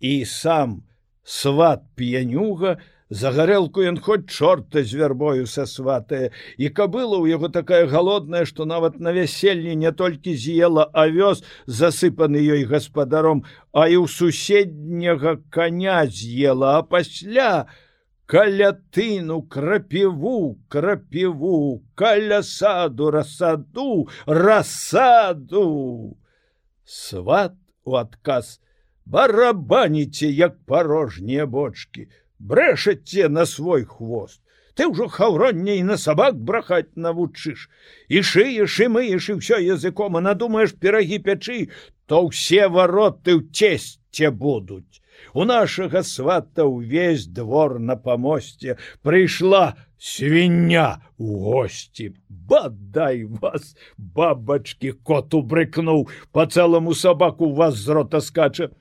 і 0.00 0.24
сам 0.28 0.84
сват 1.24 1.84
п'янюга 1.96 2.76
за 3.10 3.30
гарэлку 3.36 3.84
ён 3.84 3.98
хоць 4.00 4.32
чорта 4.32 4.82
з 4.82 4.96
вярбою 4.96 5.46
са 5.46 5.66
сватая 5.68 6.32
і 6.56 6.68
кабыла 6.72 7.20
ў 7.20 7.36
яго 7.36 7.52
такая 7.52 7.84
галодная 7.86 8.44
што 8.48 8.64
нават 8.64 8.96
на 9.00 9.12
вяселлі 9.12 9.76
не 9.76 9.92
толькі 9.92 10.32
з'ела 10.32 10.88
авёс 10.92 11.44
засыпаны 11.66 12.40
ёй 12.40 12.64
гаспадаром 12.64 13.44
а 13.72 13.88
і 13.92 14.00
ў 14.00 14.08
суседняга 14.08 15.36
коня 15.50 16.06
з'ела. 16.08 16.78
А 16.78 16.82
пасля 16.82 17.68
каля 18.24 18.72
тыну 18.72 19.42
крапіву 19.42 20.56
крапіву 20.68 21.84
каля 21.94 22.42
саду 22.42 23.10
рассаду 23.10 24.08
рассаду 24.26 26.16
сват 26.84 27.52
у 27.84 27.96
адказ. 28.00 28.60
Барабаніце 29.04 30.32
як 30.32 30.64
парожнія 30.64 31.44
бочки 31.44 32.08
брэшаце 32.44 33.28
на 33.28 33.46
свой 33.46 33.84
хвост. 33.84 34.40
Ты 34.74 34.90
ўжо 34.90 35.06
хаўроння 35.06 35.78
і 35.78 35.86
на 35.88 35.96
сабак 35.96 36.34
брахаць 36.34 36.98
навучыш. 36.98 37.70
І 38.10 38.26
шыеш 38.26 38.74
і 38.84 38.88
мыеш 38.98 39.30
і 39.30 39.38
ўсё 39.38 39.58
языком 39.62 40.18
а 40.18 40.24
надумаеш 40.24 40.74
перагі 40.74 41.22
пячы 41.22 41.70
то 42.10 42.26
ўсе 42.26 42.66
вароты 42.68 43.38
ў 43.38 43.48
цесце 43.54 44.34
будуць. 44.34 45.00
У 45.32 45.46
нашага 45.46 46.02
свата 46.02 46.66
ўвесь 46.66 47.30
двор 47.30 47.78
на 47.78 47.94
памосце. 47.96 48.76
Прыйшла 49.06 49.78
свіння 49.96 51.00
у 51.16 51.38
госці. 51.46 52.12
Бадай 52.28 53.24
вас 53.24 53.78
бабачки 53.96 54.92
кот 55.06 55.38
убрыкнуў 55.38 56.10
по 56.34 56.50
цэлому 56.50 56.98
сабаку 56.98 57.54
вас 57.54 57.78
з 57.78 57.88
рота 57.88 58.20
скача. 58.20 58.74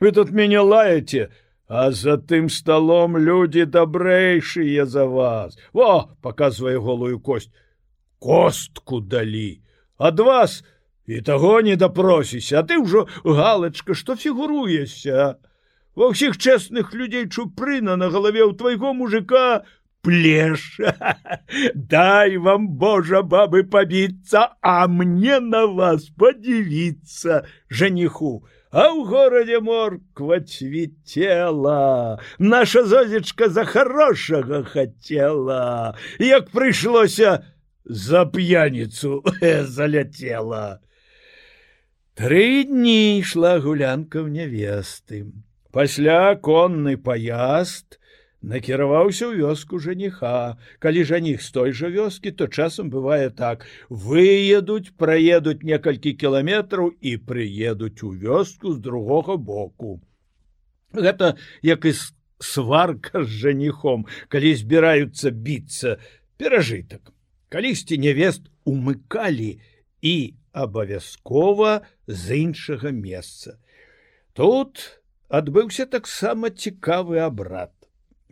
Вы 0.00 0.10
тут 0.10 0.32
мяне 0.32 0.60
лаеце 0.60 1.30
а 1.68 1.90
за 1.92 2.16
тым 2.18 2.48
сталом 2.52 3.16
людзі 3.16 3.64
дабрэйшыя 3.64 4.84
за 4.86 5.06
вас. 5.06 5.56
Во 5.72 6.10
показвае 6.22 6.78
голую 6.78 7.20
кость. 7.20 7.50
Костку 8.18 9.00
далі 9.00 9.60
ад 9.98 10.20
вас 10.20 10.64
і 11.06 11.20
таго 11.20 11.60
не 11.60 11.76
дапросіся 11.76 12.60
а 12.60 12.66
ты 12.68 12.80
ўжо 12.80 13.08
галачка 13.24 13.94
што 13.94 14.16
фігуруешся. 14.16 15.40
Ва 15.94 16.10
ўсіх 16.10 16.36
чэсных 16.36 16.92
людзей 16.92 17.28
чупрына 17.30 17.96
на 17.96 18.10
галаве 18.10 18.42
ў 18.44 18.52
твайго 18.58 18.92
мужика 18.92 19.64
плеш 20.04 20.80
дай 21.74 22.36
вам 22.36 22.68
божа 22.68 23.22
бабы 23.22 23.64
пабіцца 23.64 24.52
а 24.60 24.86
мне 24.88 25.40
на 25.40 25.64
вас 25.66 26.10
подзівіцца 26.12 27.44
жаніху 27.70 28.44
а 28.74 28.90
ў 28.90 29.06
горадзе 29.06 29.62
морква 29.62 30.42
цвітела 30.42 32.18
наша 32.42 32.82
зозечка 32.82 33.46
за 33.46 33.62
хорошага 33.64 34.66
хацела. 34.66 35.94
Як 36.18 36.50
прыйшлося 36.50 37.46
за 37.86 38.26
п'яніцу 38.26 39.22
заляцела. 39.78 40.82
Тры 42.18 42.66
дні 42.66 43.22
ішла 43.22 43.62
гулянка 43.62 44.26
ў 44.26 44.34
нявесты. 44.34 45.30
Пасля 45.70 46.34
конны 46.34 46.98
паязд 46.98 48.02
накіраваўся 48.44 49.32
ў 49.32 49.40
вёску 49.40 49.80
жаніха. 49.80 50.60
Калі 50.78 51.04
жаніх 51.08 51.42
з 51.42 51.48
той 51.50 51.72
жа 51.72 51.88
вёскі, 51.88 52.32
то 52.36 52.46
часам 52.46 52.92
бывае 52.92 53.32
так: 53.32 53.66
выедуць, 53.88 54.92
праедуць 54.96 55.64
некалькі 55.64 56.12
кіламетраў 56.14 56.92
і 57.00 57.16
прыедуць 57.16 58.04
у 58.04 58.12
вёску 58.12 58.76
з 58.76 58.78
другога 58.84 59.36
боку. 59.36 60.00
Гэта 60.92 61.34
як 61.62 61.84
і 61.88 61.92
сварка 62.38 63.24
з 63.24 63.28
жаніхом, 63.28 64.06
калі 64.28 64.54
збіраюцца 64.54 65.30
біцца 65.32 65.98
перажытак. 66.38 67.10
Калісьці 67.48 67.98
нявест 67.98 68.46
умыкалі 68.66 69.58
і 70.02 70.16
абавязкова 70.52 71.82
з 72.06 72.24
іншага 72.46 72.90
месца. 72.94 73.58
Тут 74.34 75.02
адбыўся 75.28 75.86
таксама 75.86 76.50
цікавы 76.50 77.18
абрад. 77.18 77.73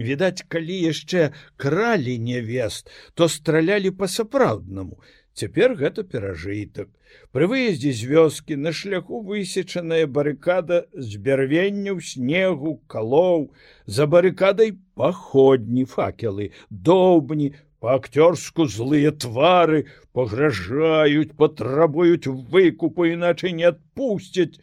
Відаць, 0.03 0.45
калі 0.53 0.77
яшчэ 0.83 1.31
кралі 1.57 2.19
нявест, 2.19 2.91
то 3.15 3.29
стралялі 3.29 3.95
па-сапраўднаму. 4.03 4.99
Цяпер 5.33 5.75
гэта 5.81 6.03
перажытак. 6.05 6.89
Пры 7.33 7.47
выездзе 7.49 7.93
з 7.97 8.09
вёскі 8.09 8.57
на 8.61 8.73
шляху 8.77 9.21
высечаная 9.25 10.05
барыкада 10.17 10.85
з 10.93 11.17
бярвенняў 11.17 12.01
снегу, 12.05 12.81
калоў, 12.87 13.49
за 13.87 14.07
барыкадай 14.15 14.75
паходні 14.97 15.85
факелы, 15.89 16.53
доўбні, 16.69 17.55
па-акцёрску 17.81 18.69
злыя 18.69 19.13
твары 19.25 19.87
пагражаюць, 20.13 21.33
патрабуюць 21.41 22.29
выкупу, 22.29 23.09
іначай 23.09 23.57
не 23.57 23.67
адпусцяць. 23.73 24.61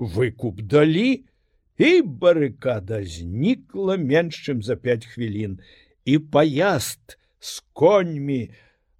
Выкуп 0.00 0.64
далі, 0.72 1.24
і 1.78 2.02
барыкада 2.02 3.02
знікла 3.04 3.96
менш 3.96 4.42
чым 4.48 4.62
за 4.62 4.76
пять 4.76 5.06
хвілін 5.06 5.60
і 6.04 6.18
паяст 6.18 7.18
з 7.38 7.62
коньмі 7.72 8.50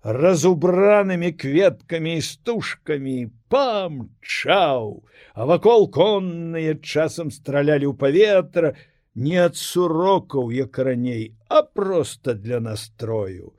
разубранымі 0.02 1.32
кветкамі 1.32 2.16
і 2.18 2.22
стужкамі 2.26 3.30
памчаў 3.48 5.02
а 5.34 5.44
вакол 5.46 5.90
конныя 5.90 6.74
часам 6.80 7.30
стралялі 7.30 7.92
ў 7.92 7.94
паветра 7.96 8.74
не 9.14 9.36
ад 9.36 9.56
сурокаў 9.56 10.50
як 10.50 10.78
раней 10.78 11.36
а 11.48 11.62
просто 11.62 12.34
для 12.34 12.60
настрою. 12.60 13.54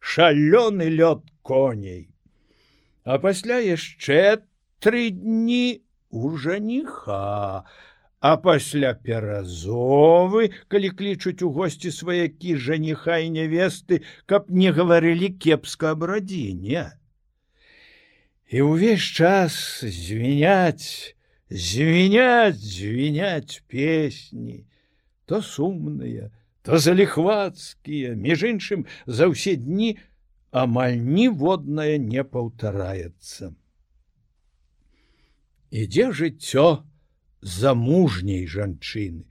Шалёны 0.00 0.88
лёд 0.88 1.22
коней. 1.42 2.10
А 3.04 3.18
пасля 3.18 3.58
яшчэ 3.58 4.42
тры 4.78 5.10
дні 5.10 5.82
у 6.10 6.36
жаніха 6.36 7.66
а 8.22 8.36
пасля 8.38 8.94
перазовы, 8.94 10.54
калі 10.70 10.90
клічуць 10.94 11.42
у 11.42 11.50
госці 11.50 11.90
сваякі 11.90 12.54
жаніха 12.54 13.18
і 13.18 13.34
нявесты, 13.34 14.06
каб 14.30 14.46
не 14.46 14.70
гаварылі 14.70 15.34
кепска 15.42 15.98
аб 15.98 16.06
радзіне. 16.06 16.84
І 18.46 18.62
ўвесь 18.62 19.02
час 19.02 19.82
звіняць, 19.82 21.18
звіняць, 21.50 22.62
звіняць 22.62 23.58
песні, 23.66 24.70
то 25.26 25.42
сумныя, 25.42 26.30
то 26.62 26.78
заліхвацкія, 26.78 28.14
між 28.14 28.46
іншым 28.54 28.86
за 29.10 29.34
ўсе 29.34 29.58
дні 29.58 29.98
амаль 30.54 30.94
ніводнае 30.94 31.98
не 31.98 32.22
паўтараецца. 32.22 33.50
Ідзе 35.74 36.12
жыццё, 36.14 36.86
замужняй 37.42 38.46
жанчыны. 38.46 39.26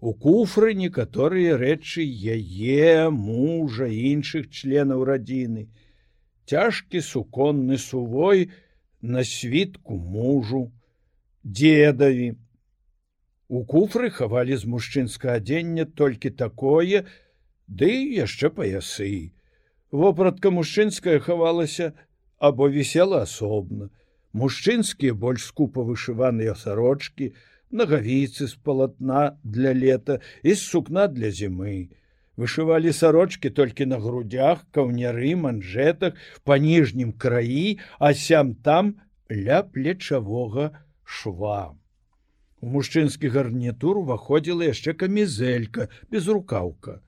У 0.00 0.12
куфры 0.12 0.74
некаторыя 0.74 1.56
рэчы 1.56 2.04
яе 2.04 3.08
мужа 3.10 3.88
іншых 3.88 4.50
членаў 4.50 5.04
радзіны. 5.04 5.68
Цяжкі 6.44 7.00
суконны 7.00 7.78
сувой 7.78 8.50
на 9.00 9.24
світку 9.24 9.96
мужу, 9.96 10.72
дедаві. 11.42 12.36
У 13.48 13.64
куфры 13.64 14.10
хавалі 14.10 14.56
з 14.56 14.64
мужчынска 14.64 15.36
адзення 15.40 15.84
толькі 15.84 16.30
такое, 16.30 17.04
ды 17.68 17.92
яшчэ 18.12 18.50
паясы. 18.50 19.32
Вопратка 19.92 20.50
мужчынская 20.50 21.20
хавалася 21.20 21.92
або 22.36 22.68
вісела 22.68 23.22
асобна 23.22 23.88
мужчынскія 24.34 25.14
больш 25.14 25.46
скупа 25.48 25.86
вышываныя 25.88 26.54
сарочки, 26.58 27.32
нагавіцы 27.70 28.48
з 28.50 28.54
палатна 28.66 29.38
для 29.42 29.72
лета 29.72 30.18
і 30.42 30.54
з 30.54 30.60
сукна 30.62 31.06
для 31.08 31.30
зімы. 31.30 31.94
Вышывалі 32.36 32.90
сарочки 32.92 33.50
толькі 33.50 33.86
на 33.86 34.00
грудях, 34.02 34.66
каўняры, 34.74 35.38
манжетах, 35.38 36.18
па 36.42 36.58
ніжнім 36.58 37.14
краі, 37.14 37.78
а 37.98 38.10
сям 38.14 38.54
там 38.54 38.96
ля 39.30 39.62
плечавога 39.62 40.70
шва. 41.04 41.78
У 42.58 42.74
мужчынскі 42.74 43.30
гарнітур 43.30 44.02
уваходзіла 44.02 44.66
яшчэ 44.72 44.98
камізелька 44.98 45.86
без 46.10 46.26
рукаўка. 46.26 47.03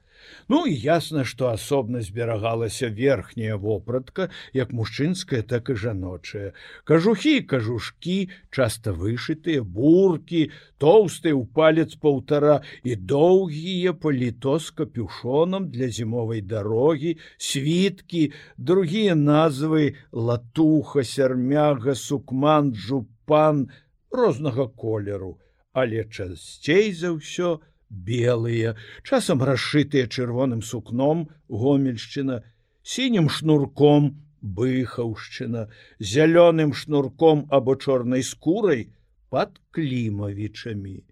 Ну 0.48 0.66
і 0.66 0.74
ясна, 0.74 1.24
што 1.24 1.48
асобна 1.50 2.02
зберагалася 2.02 2.88
верхняя 2.88 3.56
вопратка, 3.56 4.28
як 4.52 4.72
мужчынская, 4.72 5.42
так 5.42 5.70
і 5.70 5.74
жаночая. 5.74 6.52
Кажухі, 6.84 7.40
кажушкі, 7.40 8.28
часта 8.50 8.92
вышытыя, 8.92 9.62
буркі, 9.62 10.50
тоўстыя 10.78 11.34
ў 11.34 11.44
палец 11.52 11.94
паўтара 11.94 12.60
і 12.84 12.96
доўгія 12.96 13.92
паліто 13.92 14.58
з 14.58 14.70
капюшонам 14.70 15.70
для 15.70 15.88
зімовай 15.88 16.42
дарогі, 16.42 17.16
світкі, 17.38 18.32
другія 18.56 19.14
назвы 19.14 19.96
латуха, 20.12 21.04
сярмяга, 21.04 21.94
сукман, 21.94 22.74
жупан 22.74 23.68
рознага 24.10 24.66
колеру, 24.68 25.38
але 25.72 26.04
часцей 26.04 26.92
за 26.92 27.12
ўсё, 27.16 27.60
белыя, 27.90 28.76
часам 29.02 29.42
расшытыя 29.42 30.06
чырвоным 30.06 30.62
сукном 30.62 31.28
гомельшчына, 31.48 32.42
сінім 32.82 33.28
шнурком 33.30 34.22
быхаўшчына, 34.42 35.68
зялёным 35.98 36.72
шнурком 36.74 37.46
або 37.50 37.76
чорнай 37.76 38.22
скурай 38.22 38.90
под 39.30 39.60
клімавічамі. 39.70 41.02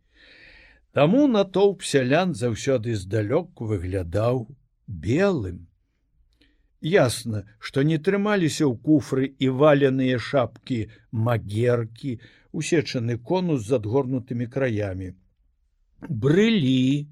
Таму 0.95 1.27
натоўп 1.27 1.83
сялян 1.83 2.35
заўсёды 2.35 2.95
здалёк 2.95 3.59
выглядаў 3.59 4.47
белым. 4.87 5.67
Ясна, 6.81 7.49
што 7.59 7.83
не 7.83 7.99
трымаліся 7.99 8.69
ў 8.69 8.77
куфры 8.79 9.33
і 9.41 9.49
валеныя 9.49 10.19
шапкі 10.19 10.91
магеркі, 11.11 12.21
усечаны 12.53 13.19
конус 13.19 13.67
з 13.67 13.81
адгорнутымі 13.81 14.47
краямі 14.47 15.15
брылі, 16.09 17.09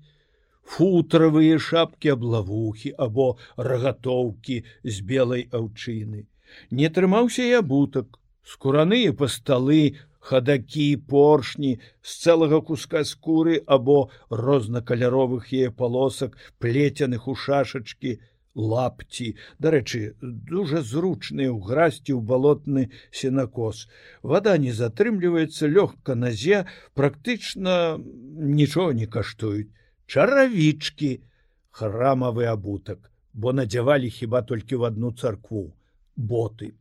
футравыя 0.64 1.58
шапкі 1.58 2.14
аблавухі 2.14 2.94
або 3.06 3.36
рагатоўкі 3.56 4.62
з 4.84 4.96
белай 5.12 5.48
аўчыны. 5.50 6.26
Не 6.70 6.88
трымаўся 6.88 7.44
і 7.48 7.52
абутак, 7.60 8.18
скураныя 8.44 9.12
па 9.16 9.28
сталы, 9.28 9.96
хадакі, 10.22 10.88
поршні, 11.12 11.72
з 12.02 12.10
цэлага 12.24 12.60
куска 12.68 13.02
скуры 13.08 13.58
або 13.66 14.10
рознакаляровых 14.30 15.50
яе 15.52 15.70
палосак, 15.70 16.36
плецяных 16.62 17.26
у 17.28 17.34
шашачкі, 17.34 18.18
лапці. 18.54 19.36
Дарэчы 19.58 20.16
дужа 20.20 20.82
зручныя 20.82 21.52
ў 21.52 21.58
грасці 21.60 22.12
ў 22.16 22.20
балотны 22.20 22.90
сенакос. 23.10 23.86
Вода 24.22 24.56
не 24.58 24.72
затрымліваецца 24.72 25.68
лёгка 25.68 26.14
назе 26.14 26.66
практычна 26.94 27.96
нічого 28.00 28.92
не 28.92 29.06
каштуюць. 29.06 29.72
Чаравічкі 30.06 31.22
храмавы 31.70 32.44
абутак 32.50 33.12
бо 33.32 33.52
надзявалі 33.52 34.10
хіба 34.10 34.42
толькі 34.42 34.76
в 34.76 34.82
одну 34.82 35.12
царкву 35.12 35.74
боты. 36.16 36.74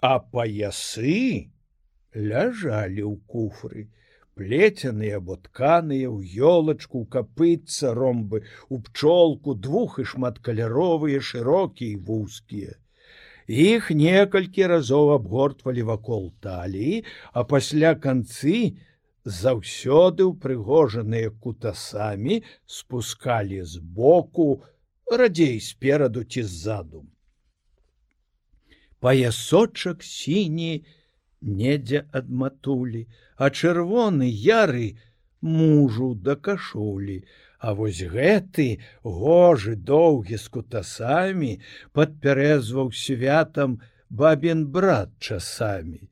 А 0.00 0.18
паясы 0.18 1.50
ляжалі 2.14 3.02
ў 3.06 3.14
куфры 3.26 3.88
плецяныя 4.36 5.18
або 5.18 5.36
тканыя 5.40 6.08
ў 6.12 6.18
ёлачку 6.52 7.04
капыцца 7.14 7.92
ромбы 7.96 8.42
у 8.68 8.80
пчолку 8.88 9.54
двух 9.66 9.96
і 10.02 10.04
шматкаляровыя 10.12 11.22
шырокія 11.28 11.96
і 11.96 12.02
вузкія. 12.08 12.76
Іх 13.48 13.88
некалькі 13.94 14.68
разоў 14.72 15.14
абгортвалі 15.16 15.86
вакол 15.88 16.28
таліі 16.44 17.04
а 17.32 17.46
пасля 17.48 17.94
канцы 17.94 18.76
заўсёды 19.24 20.28
ўпрыгожаныя 20.28 21.32
кутасамі 21.42 22.42
спускалі 22.66 23.62
збоку 23.64 24.48
радзей 25.10 25.60
спераду 25.60 26.26
ці 26.28 26.42
ззаду. 26.42 27.06
Паясочак 29.00 30.02
сіні 30.02 30.84
недзе 31.46 32.04
ад 32.12 32.28
матулі, 32.28 33.06
а 33.36 33.50
чырвоны 33.50 34.28
яры 34.28 34.96
мужу 35.40 36.14
да 36.14 36.36
кашулі, 36.36 37.22
А 37.58 37.72
вось 37.74 38.02
гэты 38.04 38.78
гожы 39.02 39.76
доўгі 39.90 40.36
з 40.36 40.50
кутасамі 40.56 41.52
падпярэзваў 41.96 42.92
святам 42.92 43.78
бабін 44.10 44.66
брат 44.76 45.10
часамі. 45.18 46.04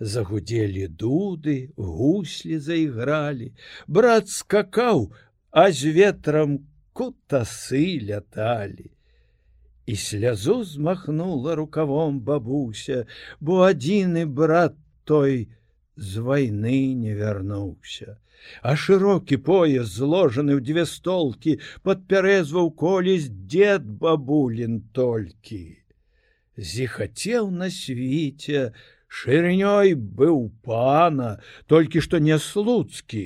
Загудзелі 0.00 0.88
дуды, 0.88 1.56
гуслі 1.76 2.58
зайгралі, 2.62 3.52
брат 3.86 4.30
скакаў, 4.32 5.10
а 5.50 5.70
з 5.70 5.92
ветрам 5.92 6.58
кутасы 6.94 8.00
ляталі. 8.08 8.90
І 9.88 9.96
слязу 9.96 10.64
змахнула 10.64 11.54
рукавом 11.56 12.20
бабуся, 12.20 13.06
бо 13.40 13.62
адзіны 13.64 14.24
брат 14.40 14.74
той 15.08 15.48
з 15.96 16.24
вайны 16.26 16.92
не 16.92 17.14
вярнуўся. 17.16 18.18
А 18.60 18.76
шырокі 18.82 19.38
пояс 19.46 19.88
зложаны 19.94 20.58
ў 20.58 20.60
дзве 20.60 20.84
столкі 20.90 21.54
падпярэзваў 21.88 22.68
колісь 22.82 23.32
дзед 23.32 23.88
бабулін 24.04 24.76
толькі. 24.92 25.80
Зіхацеў 26.72 27.48
на 27.48 27.70
свіце, 27.72 28.76
шырынёй 29.08 29.96
быў 29.96 30.52
пана, 30.68 31.32
толькі 31.64 32.04
што 32.04 32.20
не 32.28 32.36
слуцкі, 32.36 33.24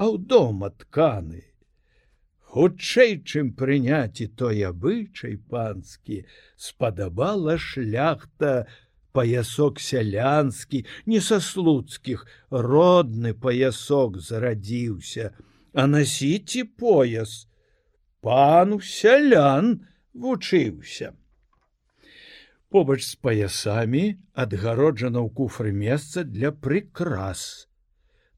а 0.00 0.08
ў 0.08 0.24
дома 0.24 0.72
тканы. 0.72 1.47
Хутчэй, 2.48 3.18
чым 3.28 3.52
прыняць 3.52 4.24
і 4.24 4.26
той 4.40 4.62
абычай 4.64 5.36
панскі, 5.52 6.22
спадабала 6.56 7.58
шляхта, 7.60 8.64
паясок 9.12 9.80
сялянскі, 9.84 10.80
не 11.04 11.20
са 11.20 11.40
слуцкіх, 11.44 12.24
родны 12.48 13.34
паясок 13.34 14.16
зарадзіўся, 14.24 15.32
а 15.74 15.86
насіці 15.86 16.64
пояс. 16.80 17.44
Пану 18.24 18.80
сялян 18.80 19.84
вучыўся. 20.14 21.12
Побач 22.72 23.04
з 23.04 23.14
паясамі 23.26 24.04
адгароджана 24.32 25.20
ў 25.20 25.28
куфры 25.36 25.72
месца 25.72 26.24
для 26.24 26.50
прыкрас. 26.52 27.68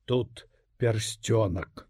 Тут 0.04 0.46
пярсцёнак. 0.82 1.89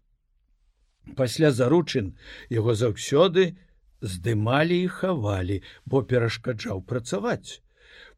Пасля 1.17 1.51
заручын 1.51 2.13
яго 2.49 2.75
заўсёды 2.77 3.57
здымалі 4.01 4.77
і 4.85 4.93
хавалі, 4.99 5.57
бо 5.85 6.03
перашкаджаў 6.03 6.81
працаваць. 6.85 7.61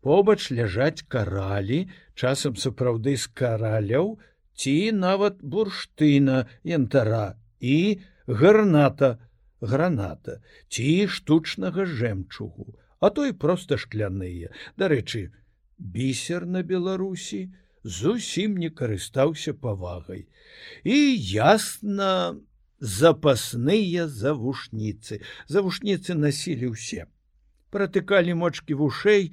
Побач 0.01 0.51
ляжаць 0.51 1.07
каралі 1.07 1.87
часам 2.15 2.59
сапраўды 2.59 3.15
з 3.17 3.27
караляў 3.41 4.19
ці 4.55 4.75
нават 4.91 5.41
бурштына 5.41 6.45
янтара 6.63 7.39
і 7.59 7.99
гарната 8.27 9.17
граната 9.61 10.39
ці 10.67 11.07
штучнага 11.07 11.87
жэмчугу 11.87 12.73
а 13.03 13.09
то 13.09 13.25
і 13.27 13.33
проста 13.35 13.75
шкляныя. 13.75 14.47
Дарэчы 14.79 15.27
бісер 15.75 16.45
на 16.47 16.61
беларусі 16.63 17.51
зусім 17.83 18.55
не 18.55 18.69
карыстаўся 18.71 19.51
павагай. 19.51 20.23
І 20.87 21.19
ясна 21.19 22.39
запасныя 22.83 24.11
завушніцы. 24.11 25.23
Завушніцы 25.47 26.19
насілі 26.19 26.75
ўсе. 26.75 27.07
Пратыкалі 27.71 28.35
мочки 28.35 28.75
вушэй 28.75 29.31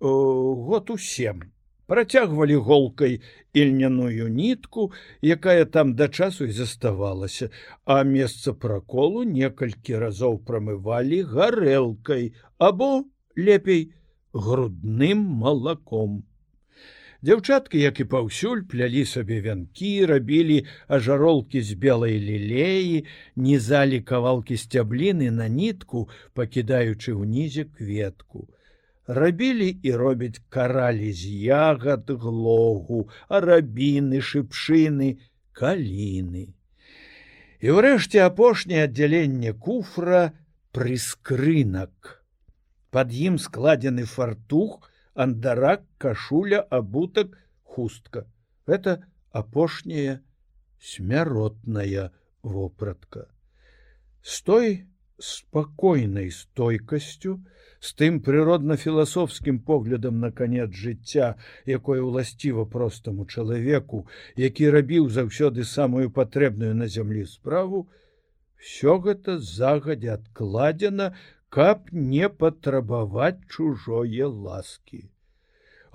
Э, 0.00 0.06
год 0.06 0.90
усем. 0.90 1.42
Працягвалі 1.86 2.56
голкай 2.56 3.20
ільняную 3.52 4.28
нітку, 4.28 4.92
якая 5.22 5.64
там 5.64 5.94
да 5.94 6.08
часу 6.08 6.44
і 6.44 6.52
заставалася, 6.52 7.50
а 7.84 8.02
месца 8.04 8.52
праколу 8.52 9.24
некалькі 9.24 9.96
разоў 9.96 10.38
прамывалі 10.44 11.22
гарэлкай 11.24 12.34
або 12.58 13.04
лепей 13.36 13.92
грудным 14.32 15.24
малаком. 15.44 16.24
Дзяўчаткі, 17.24 17.80
як 17.80 18.00
і 18.04 18.08
паўсюль 18.12 18.64
плялі 18.68 19.04
сабе 19.08 19.40
вянкі, 19.44 19.92
рабілі 20.10 20.58
ажаролкі 20.88 21.62
з 21.64 21.78
белай 21.84 22.18
лілеі, 22.20 23.04
нізалі 23.36 24.00
кавалкі 24.10 24.60
сцябліны 24.60 25.30
на 25.30 25.48
нітку, 25.48 26.08
пакідаючы 26.36 27.16
ўнізе 27.16 27.64
кветку 27.64 28.48
рабілі 29.06 29.68
і 29.82 29.92
робяць 29.92 30.40
каралі 30.48 31.12
з 31.12 31.28
ягад 31.44 32.10
глогу, 32.10 33.08
арабіны, 33.28 34.20
шыпшыны, 34.20 35.20
каліны. 35.52 36.48
І 37.60 37.68
ўрэшце 37.68 38.24
апошняе 38.24 38.88
аддзяленне 38.88 39.52
куфра 39.52 40.32
прыскрынак. 40.72 42.24
Пад 42.90 43.12
ім 43.12 43.38
складзены 43.38 44.04
фартух, 44.04 44.90
андарак, 45.14 45.82
кашуля, 45.98 46.60
абутак, 46.60 47.38
хустка. 47.62 48.26
Гэта 48.66 49.06
апошняя 49.30 50.22
смяротная 50.80 52.12
вопратка. 52.42 53.28
З 54.22 54.42
той 54.42 54.68
спакойнай 55.18 56.30
стойкасцю, 56.30 57.40
з 57.84 57.90
тым 58.00 58.20
прыродна-філасофскім 58.24 59.60
поглядам 59.60 60.20
на 60.20 60.30
канец 60.32 60.70
жыцця, 60.72 61.34
якое 61.68 62.00
ўласціва 62.00 62.64
простаму 62.64 63.26
чалавеку, 63.26 64.06
які 64.36 64.70
рабіў 64.72 65.10
заўсёды 65.12 65.64
самую 65.68 66.08
патрэбную 66.10 66.72
на 66.74 66.88
зямлі 66.88 67.26
справу, 67.28 67.86
все 68.56 68.96
гэта 68.98 69.38
загадзя 69.38 70.16
адкладзена, 70.16 71.12
каб 71.56 71.90
не 71.92 72.28
патрабаваць 72.42 73.46
чужое 73.56 74.28
ласкі. 74.46 75.02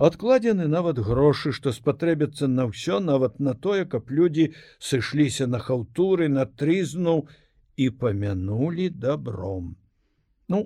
Адкладзены 0.08 0.66
нават 0.74 1.00
грошы, 1.06 1.52
што 1.52 1.72
спатрэбяцца 1.76 2.48
на 2.48 2.64
ўсё 2.70 3.00
нават 3.04 3.40
на 3.48 3.52
тое, 3.66 3.84
каб 3.84 4.08
людзі 4.18 4.46
сышліся 4.90 5.46
на 5.54 5.60
хаўтуры 5.64 6.28
на 6.36 6.46
трызну 6.62 7.16
і 7.76 7.90
памянулі 8.04 8.88
добром. 9.06 9.74
Ну, 10.48 10.62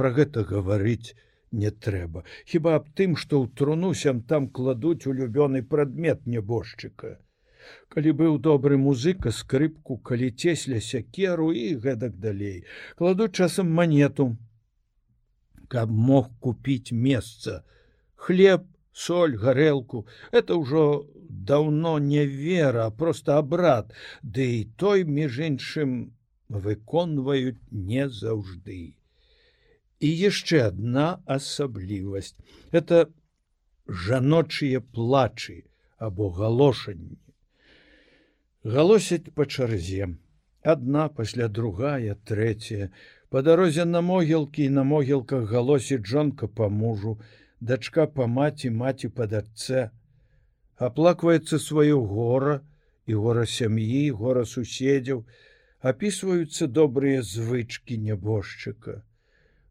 пра 0.00 0.16
гэта 0.16 0.46
гаварыць 0.48 1.12
не 1.52 1.70
трэба 1.86 2.22
хіба 2.52 2.76
аб 2.78 2.86
тым 2.98 3.16
што 3.22 3.40
ў 3.42 3.52
трунусям 3.60 4.22
там 4.32 4.46
кладуць 4.58 5.06
улюбёны 5.12 5.62
прадмет 5.74 6.26
нябожчыка 6.34 7.10
калі 7.88 8.12
быў 8.20 8.38
добры 8.38 8.76
музыка 8.76 9.30
скрыпку 9.30 9.98
калі 9.98 10.30
цесля 10.30 10.80
сякеру 10.80 11.50
і 11.52 11.76
гэтак 11.84 12.16
далей. 12.16 12.64
Кладуць 12.96 13.34
часам 13.34 13.72
манету 13.72 14.36
каб 15.70 15.90
мог 15.90 16.30
купіць 16.40 16.92
месца. 16.92 17.62
Хлеб 18.16 18.66
соль 18.92 19.36
гарэлку 19.38 20.06
это 20.32 20.58
ўжо 20.58 21.06
даўно 21.30 21.98
не 21.98 22.26
вера 22.26 22.90
просто 22.90 23.38
абрад. 23.38 23.94
Ды 24.22 24.46
і 24.60 24.64
той 24.76 25.04
між 25.04 25.38
іншым 25.50 25.94
выконваюць 26.48 27.62
не 27.70 28.08
заўжды. 28.08 28.98
І 30.00 30.08
яшчэ 30.10 30.66
одна 30.74 31.22
асаблівасць 31.26 32.34
это 32.72 33.06
жаночыя 33.86 34.80
плачы 34.80 35.64
або 35.98 36.30
галошанні. 36.30 37.18
Галосяць 38.64 39.32
па 39.34 39.46
чарзе, 39.46 40.06
адна 40.62 41.08
пасля 41.08 41.48
другая, 41.48 42.14
трэцяя, 42.28 42.90
па 43.32 43.40
дарозе 43.42 43.86
на 43.88 44.02
могілкі 44.04 44.64
і 44.64 44.74
на 44.76 44.84
могілках 44.84 45.48
галосіць 45.48 46.04
жонка 46.04 46.46
па 46.46 46.68
мужу, 46.68 47.18
дачка 47.60 48.06
па 48.06 48.26
маці 48.26 48.70
маці 48.70 49.08
па 49.08 49.26
дачцэ, 49.26 49.88
аплакваецца 50.76 51.56
сваё 51.56 52.04
гора 52.04 52.60
і 53.06 53.14
гора 53.14 53.46
сям'і, 53.46 54.10
гора 54.10 54.44
суседзяў, 54.44 55.24
апісваюцца 55.80 56.68
добрыя 56.68 57.22
звычки 57.22 57.96
нябожчыка. 57.96 59.04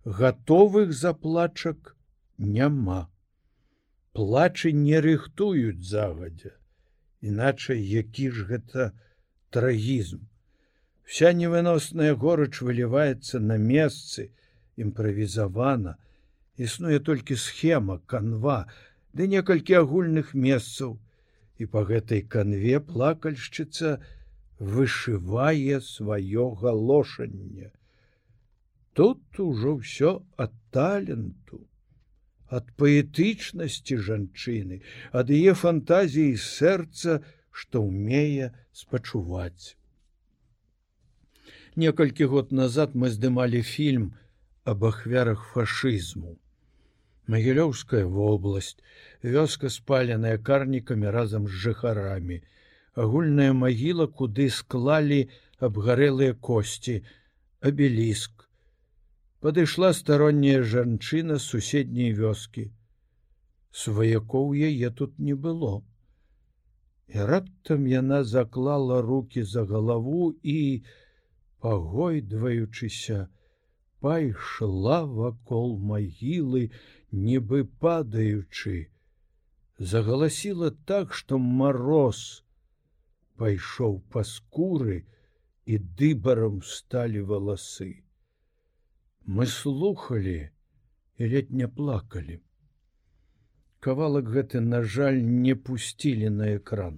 Гатовых 0.03 0.93
заплачак 0.93 1.95
няма. 2.37 3.09
Плачы 4.13 4.71
не 4.73 4.97
рыхтуюць 4.99 5.85
загадзя, 5.85 6.57
іначай 7.21 7.79
які 7.83 8.31
ж 8.31 8.45
гэта 8.49 8.91
трагізм. 9.49 10.19
Вся 11.03 11.33
невыносная 11.33 12.13
горыч 12.13 12.61
выліваецца 12.61 13.39
на 13.41 13.57
месцы, 13.57 14.29
імправізавана, 14.77 15.97
існуе 16.55 16.99
толькі 16.99 17.35
схема, 17.35 17.99
канва, 18.05 18.69
ды 19.13 19.27
некалькі 19.27 19.81
агульных 19.81 20.33
месцаў, 20.33 20.99
і 21.57 21.65
па 21.65 21.83
гэтай 21.89 22.21
канве 22.21 22.79
плакальшчыца 22.79 23.97
вышывае 24.59 25.81
сваё 25.81 26.49
галошанне. 26.61 27.71
Тут 28.93 29.39
ужо 29.39 29.79
ўсё 29.79 30.11
ад 30.37 30.53
таленту. 30.71 31.65
Ад 32.49 32.69
паэтычнасці 32.81 33.97
жанчыны, 34.05 34.81
ад 35.13 35.29
яе 35.29 35.53
фантазіі 35.53 36.37
сэрца, 36.41 37.19
што 37.51 37.83
ўмее 37.85 38.49
спачуваць. 38.73 39.77
Некалькі 41.75 42.25
год 42.33 42.51
назад 42.51 42.95
мы 42.95 43.13
здымалі 43.13 43.61
фільм 43.61 44.11
аб 44.65 44.85
ахвярах 44.89 45.45
фашызму. 45.53 46.37
Магілёўская 47.29 48.05
вобласць, 48.09 48.81
вёска 49.21 49.69
спаленая 49.69 50.37
карнікамі 50.41 51.13
разам 51.13 51.45
з 51.47 51.53
жыхарамі, 51.65 52.41
агульная 52.97 53.53
магіла, 53.53 54.09
куды 54.09 54.49
склалі 54.49 55.29
абгарэлыя 55.61 56.33
косці, 56.33 57.03
абеліск, 57.61 58.48
падышла 59.39 59.93
старонняя 59.93 60.63
жанчына 60.63 61.37
з 61.39 61.45
суседняй 61.53 62.11
вёскі. 62.15 62.69
Сваякоў 63.71 64.53
яе 64.69 64.89
тут 64.91 65.19
не 65.19 65.35
было. 65.35 65.83
І 67.07 67.25
раптам 67.31 67.87
яна 67.87 68.23
заклала 68.23 69.01
руки 69.01 69.43
за 69.43 69.65
галаву 69.65 70.35
і, 70.43 70.83
пагойдваючыся, 71.59 73.29
пайшла 73.99 75.03
вакол 75.05 75.77
магілы, 75.79 76.69
нібы 77.11 77.63
падаючы, 77.83 78.91
загаласіла 79.79 80.71
так, 80.91 81.13
што 81.13 81.39
мароз 81.39 82.43
пайшоў 83.39 83.99
па 84.11 84.23
скуры 84.27 84.99
і 85.65 85.79
дыбарам 85.79 86.61
сталі 86.61 87.23
валасы. 87.31 87.91
Мы 89.31 89.45
слухали 89.45 90.49
і 91.17 91.27
ледь 91.27 91.51
не 91.51 91.67
плакалі. 91.67 92.39
Кавалак 93.79 94.29
гэты, 94.35 94.59
на 94.59 94.81
жаль, 94.81 95.19
не 95.21 95.53
пусцілі 95.53 96.29
на 96.37 96.47
экран. 96.55 96.95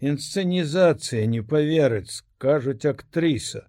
Інсцэнізацыя 0.00 1.26
не 1.32 1.42
поверыць, 1.50 2.24
кажуць 2.44 2.88
актрыса. 2.88 3.62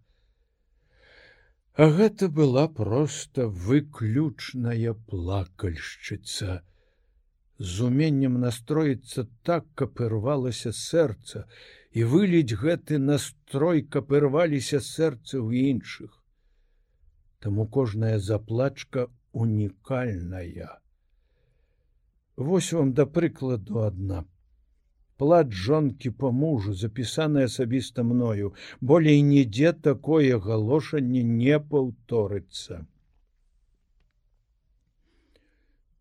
А 1.73 1.89
гэта 1.97 2.29
была 2.37 2.63
проста 2.77 3.47
выключная 3.47 4.93
плакальшчыца. 5.11 6.61
З 7.59 7.89
уменнем 7.89 8.37
настроіцца 8.45 9.25
так, 9.43 9.67
каб 9.75 9.99
ірвалася 10.07 10.71
сэрца 10.71 11.43
і 11.91 12.07
выліць 12.15 12.55
гэты 12.63 13.01
настрой, 13.09 13.83
каб 13.83 14.15
ірваліся 14.21 14.79
сэрцы 14.79 15.35
ў 15.43 15.75
іншых. 15.75 16.16
Таму 17.39 17.67
кожная 17.67 18.17
заплачка 18.19 19.07
унікальная. 19.31 20.79
Вось 22.35 22.73
вам 22.73 22.93
да 22.93 23.05
прыкладу 23.05 23.83
адна. 23.83 24.25
Плат 25.17 25.51
жонкі 25.51 26.11
по 26.21 26.31
мужу, 26.31 26.73
запісаны 26.73 27.45
асабіста 27.49 28.03
мною, 28.03 28.53
болей 28.81 29.21
нідзе 29.21 29.73
такое 29.73 30.37
галошанне 30.37 31.23
не 31.23 31.59
паўторыцца. 31.59 32.85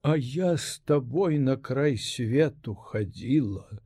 А 0.02 0.16
я 0.16 0.56
з 0.56 0.78
табой 0.84 1.38
на 1.38 1.56
край 1.56 1.96
свету 1.96 2.74
хадзіла, 2.74 3.80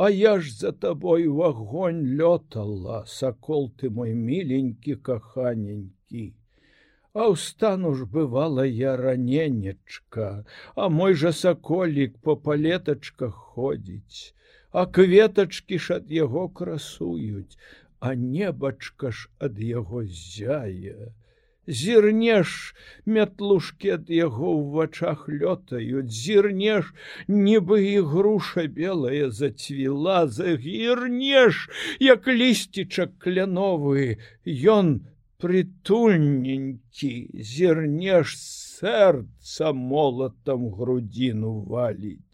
А 0.00 0.10
я 0.10 0.38
ж 0.38 0.52
за 0.54 0.70
табой 0.70 1.26
в 1.26 1.42
агонь 1.42 2.04
лётала, 2.06 3.04
сакол 3.08 3.72
ты 3.74 3.90
мой 3.90 4.14
миленькі 4.14 4.94
каханенькі. 4.94 6.37
А 7.14 7.28
ўстану 7.32 7.94
ж 7.94 8.04
бывала 8.04 8.64
я 8.68 8.96
раненечка, 8.96 10.44
А 10.76 10.88
мой 10.88 11.14
жа 11.14 11.32
саколік 11.32 12.18
по 12.20 12.36
палетачках 12.36 13.34
ходзіць, 13.34 14.34
А 14.72 14.84
кветачкі 14.86 15.78
ж 15.78 15.96
ад 16.02 16.12
яго 16.12 16.48
красуюць, 16.48 17.56
а 18.00 18.14
небачка 18.14 19.10
ж 19.10 19.28
ад 19.40 19.58
яго 19.58 20.04
зяе. 20.04 21.14
Зірнеш 21.68 22.52
мятлушкі 23.04 23.90
ад 23.96 24.12
яго 24.12 24.52
ў 24.56 24.62
вачах 24.76 25.24
лётаюць, 25.28 26.08
зірнеш, 26.08 26.92
нібы 27.28 27.80
і 27.88 28.00
груша 28.12 28.64
белая 28.68 29.28
зацвіла, 29.28 30.28
загірнеш, 30.28 31.68
як 32.00 32.28
лісцічак 32.28 33.18
кляновы, 33.20 34.16
ён, 34.48 35.04
притульненькі 35.38 37.10
зірнеш 37.50 38.34
сэрца 38.38 39.70
молатам 39.72 40.66
грудзіну 40.78 41.52
валіць. 41.62 42.24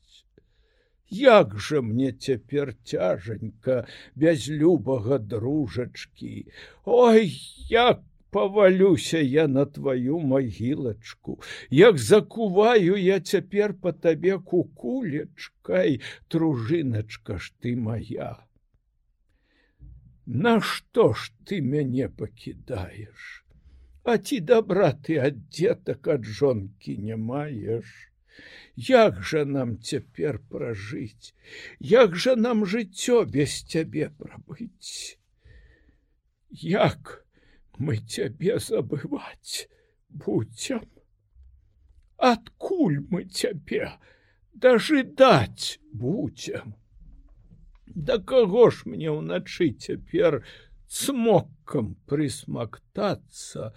Як 1.14 1.52
жа 1.66 1.82
мне 1.84 2.12
цяпер 2.12 2.72
цяжанька 2.84 3.86
без 4.14 4.48
любага 4.48 5.18
дружачкі, 5.18 6.46
Ой, 6.84 7.28
як 7.68 8.00
павалюся 8.30 9.18
я 9.18 9.46
на 9.48 9.66
твою 9.66 10.18
магілачку, 10.18 11.40
як 11.70 11.98
закуваю 11.98 12.96
я 12.96 13.20
цяпер 13.20 13.74
по 13.74 13.92
табе 13.92 14.38
кукулечкай, 14.38 16.00
тружыначка 16.28 17.38
ж 17.38 17.52
ты 17.60 17.76
моя. 17.76 18.36
Нашто 20.26 21.12
ж 21.12 21.32
ты 21.44 21.60
мяне 21.60 22.08
пакідаеш? 22.08 23.44
А 24.04 24.16
ці 24.16 24.40
добра 24.40 24.92
ты 24.92 25.16
ад 25.20 25.36
дзетак 25.52 26.08
ад 26.08 26.24
жонкі 26.24 26.96
не 26.96 27.16
маеш? 27.16 27.84
Як 28.76 29.20
жа 29.22 29.44
нам 29.44 29.76
цяпер 29.78 30.40
пражыць? 30.48 31.36
Як 31.78 32.16
жа 32.16 32.36
нам 32.36 32.64
жыццё 32.64 33.24
без 33.24 33.62
цябе 33.62 34.08
прабыць? 34.08 35.20
Як 36.50 37.24
мы 37.78 37.98
цябе 38.00 38.58
забываць 38.58 39.68
будзем? 40.08 40.88
Адкуль 42.16 42.98
мы 43.10 43.24
цябе 43.28 43.92
дажидаць 44.54 45.78
будзем? 45.92 46.74
Да 47.94 48.18
каго 48.18 48.70
ж 48.70 48.90
мне 48.90 49.10
ўначы 49.14 49.70
цяпер 49.78 50.42
смоккам 50.90 51.94
прысмактацца, 52.10 53.70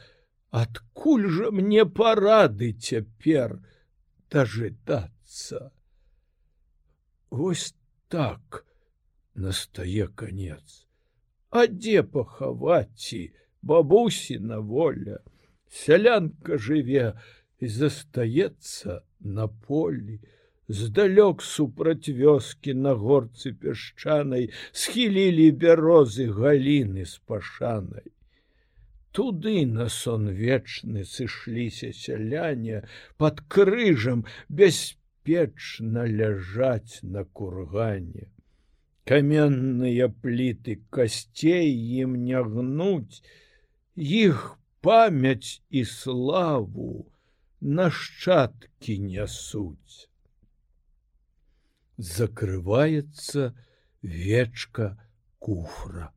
адкуль 0.49 1.27
жа 1.29 1.51
мне 1.53 1.85
парады 1.85 2.73
цяпер 2.73 3.59
дажыдацца. 4.33 5.71
Вось 7.29 7.75
так 8.09 8.65
настае 9.35 10.07
конец. 10.07 10.87
А 11.49 11.67
дзе 11.67 12.03
пахаваці, 12.03 13.21
бабусіна 13.61 14.59
воля, 14.59 15.19
сялянка 15.69 16.57
жыве 16.57 17.13
і 17.59 17.67
застаецца 17.67 19.01
на 19.19 19.47
полі, 19.47 20.19
здалёк 20.67 21.41
супраць 21.41 22.11
вёскі 22.11 22.73
на 22.75 22.93
горцы 22.93 23.53
пясчанай 23.55 24.49
схілілі 24.71 25.47
бярозы 25.63 26.27
галіны 26.27 27.05
з 27.05 27.19
пашанай. 27.25 28.07
Туды 29.11 29.65
на 29.65 29.87
сон 29.89 30.27
вечны 30.29 31.05
сышліся 31.05 31.93
сяляне 31.93 32.83
под 33.17 33.39
крыжам 33.47 34.25
бяспечна 34.49 36.05
ляжаць 36.05 36.99
на 37.01 37.23
кургане. 37.23 38.27
Каменныя 39.07 40.11
пліты 40.11 40.81
касцей 40.91 41.71
ім 42.03 42.19
не 42.27 42.43
гнуць, 42.43 43.23
іх 43.95 44.59
памяць 44.83 45.63
і 45.71 45.85
славу 45.87 47.07
нашчадкі 47.61 48.99
нясуць 49.07 50.06
закрывается 51.97 53.55
вечка 54.01 54.97
куфра. 55.39 56.13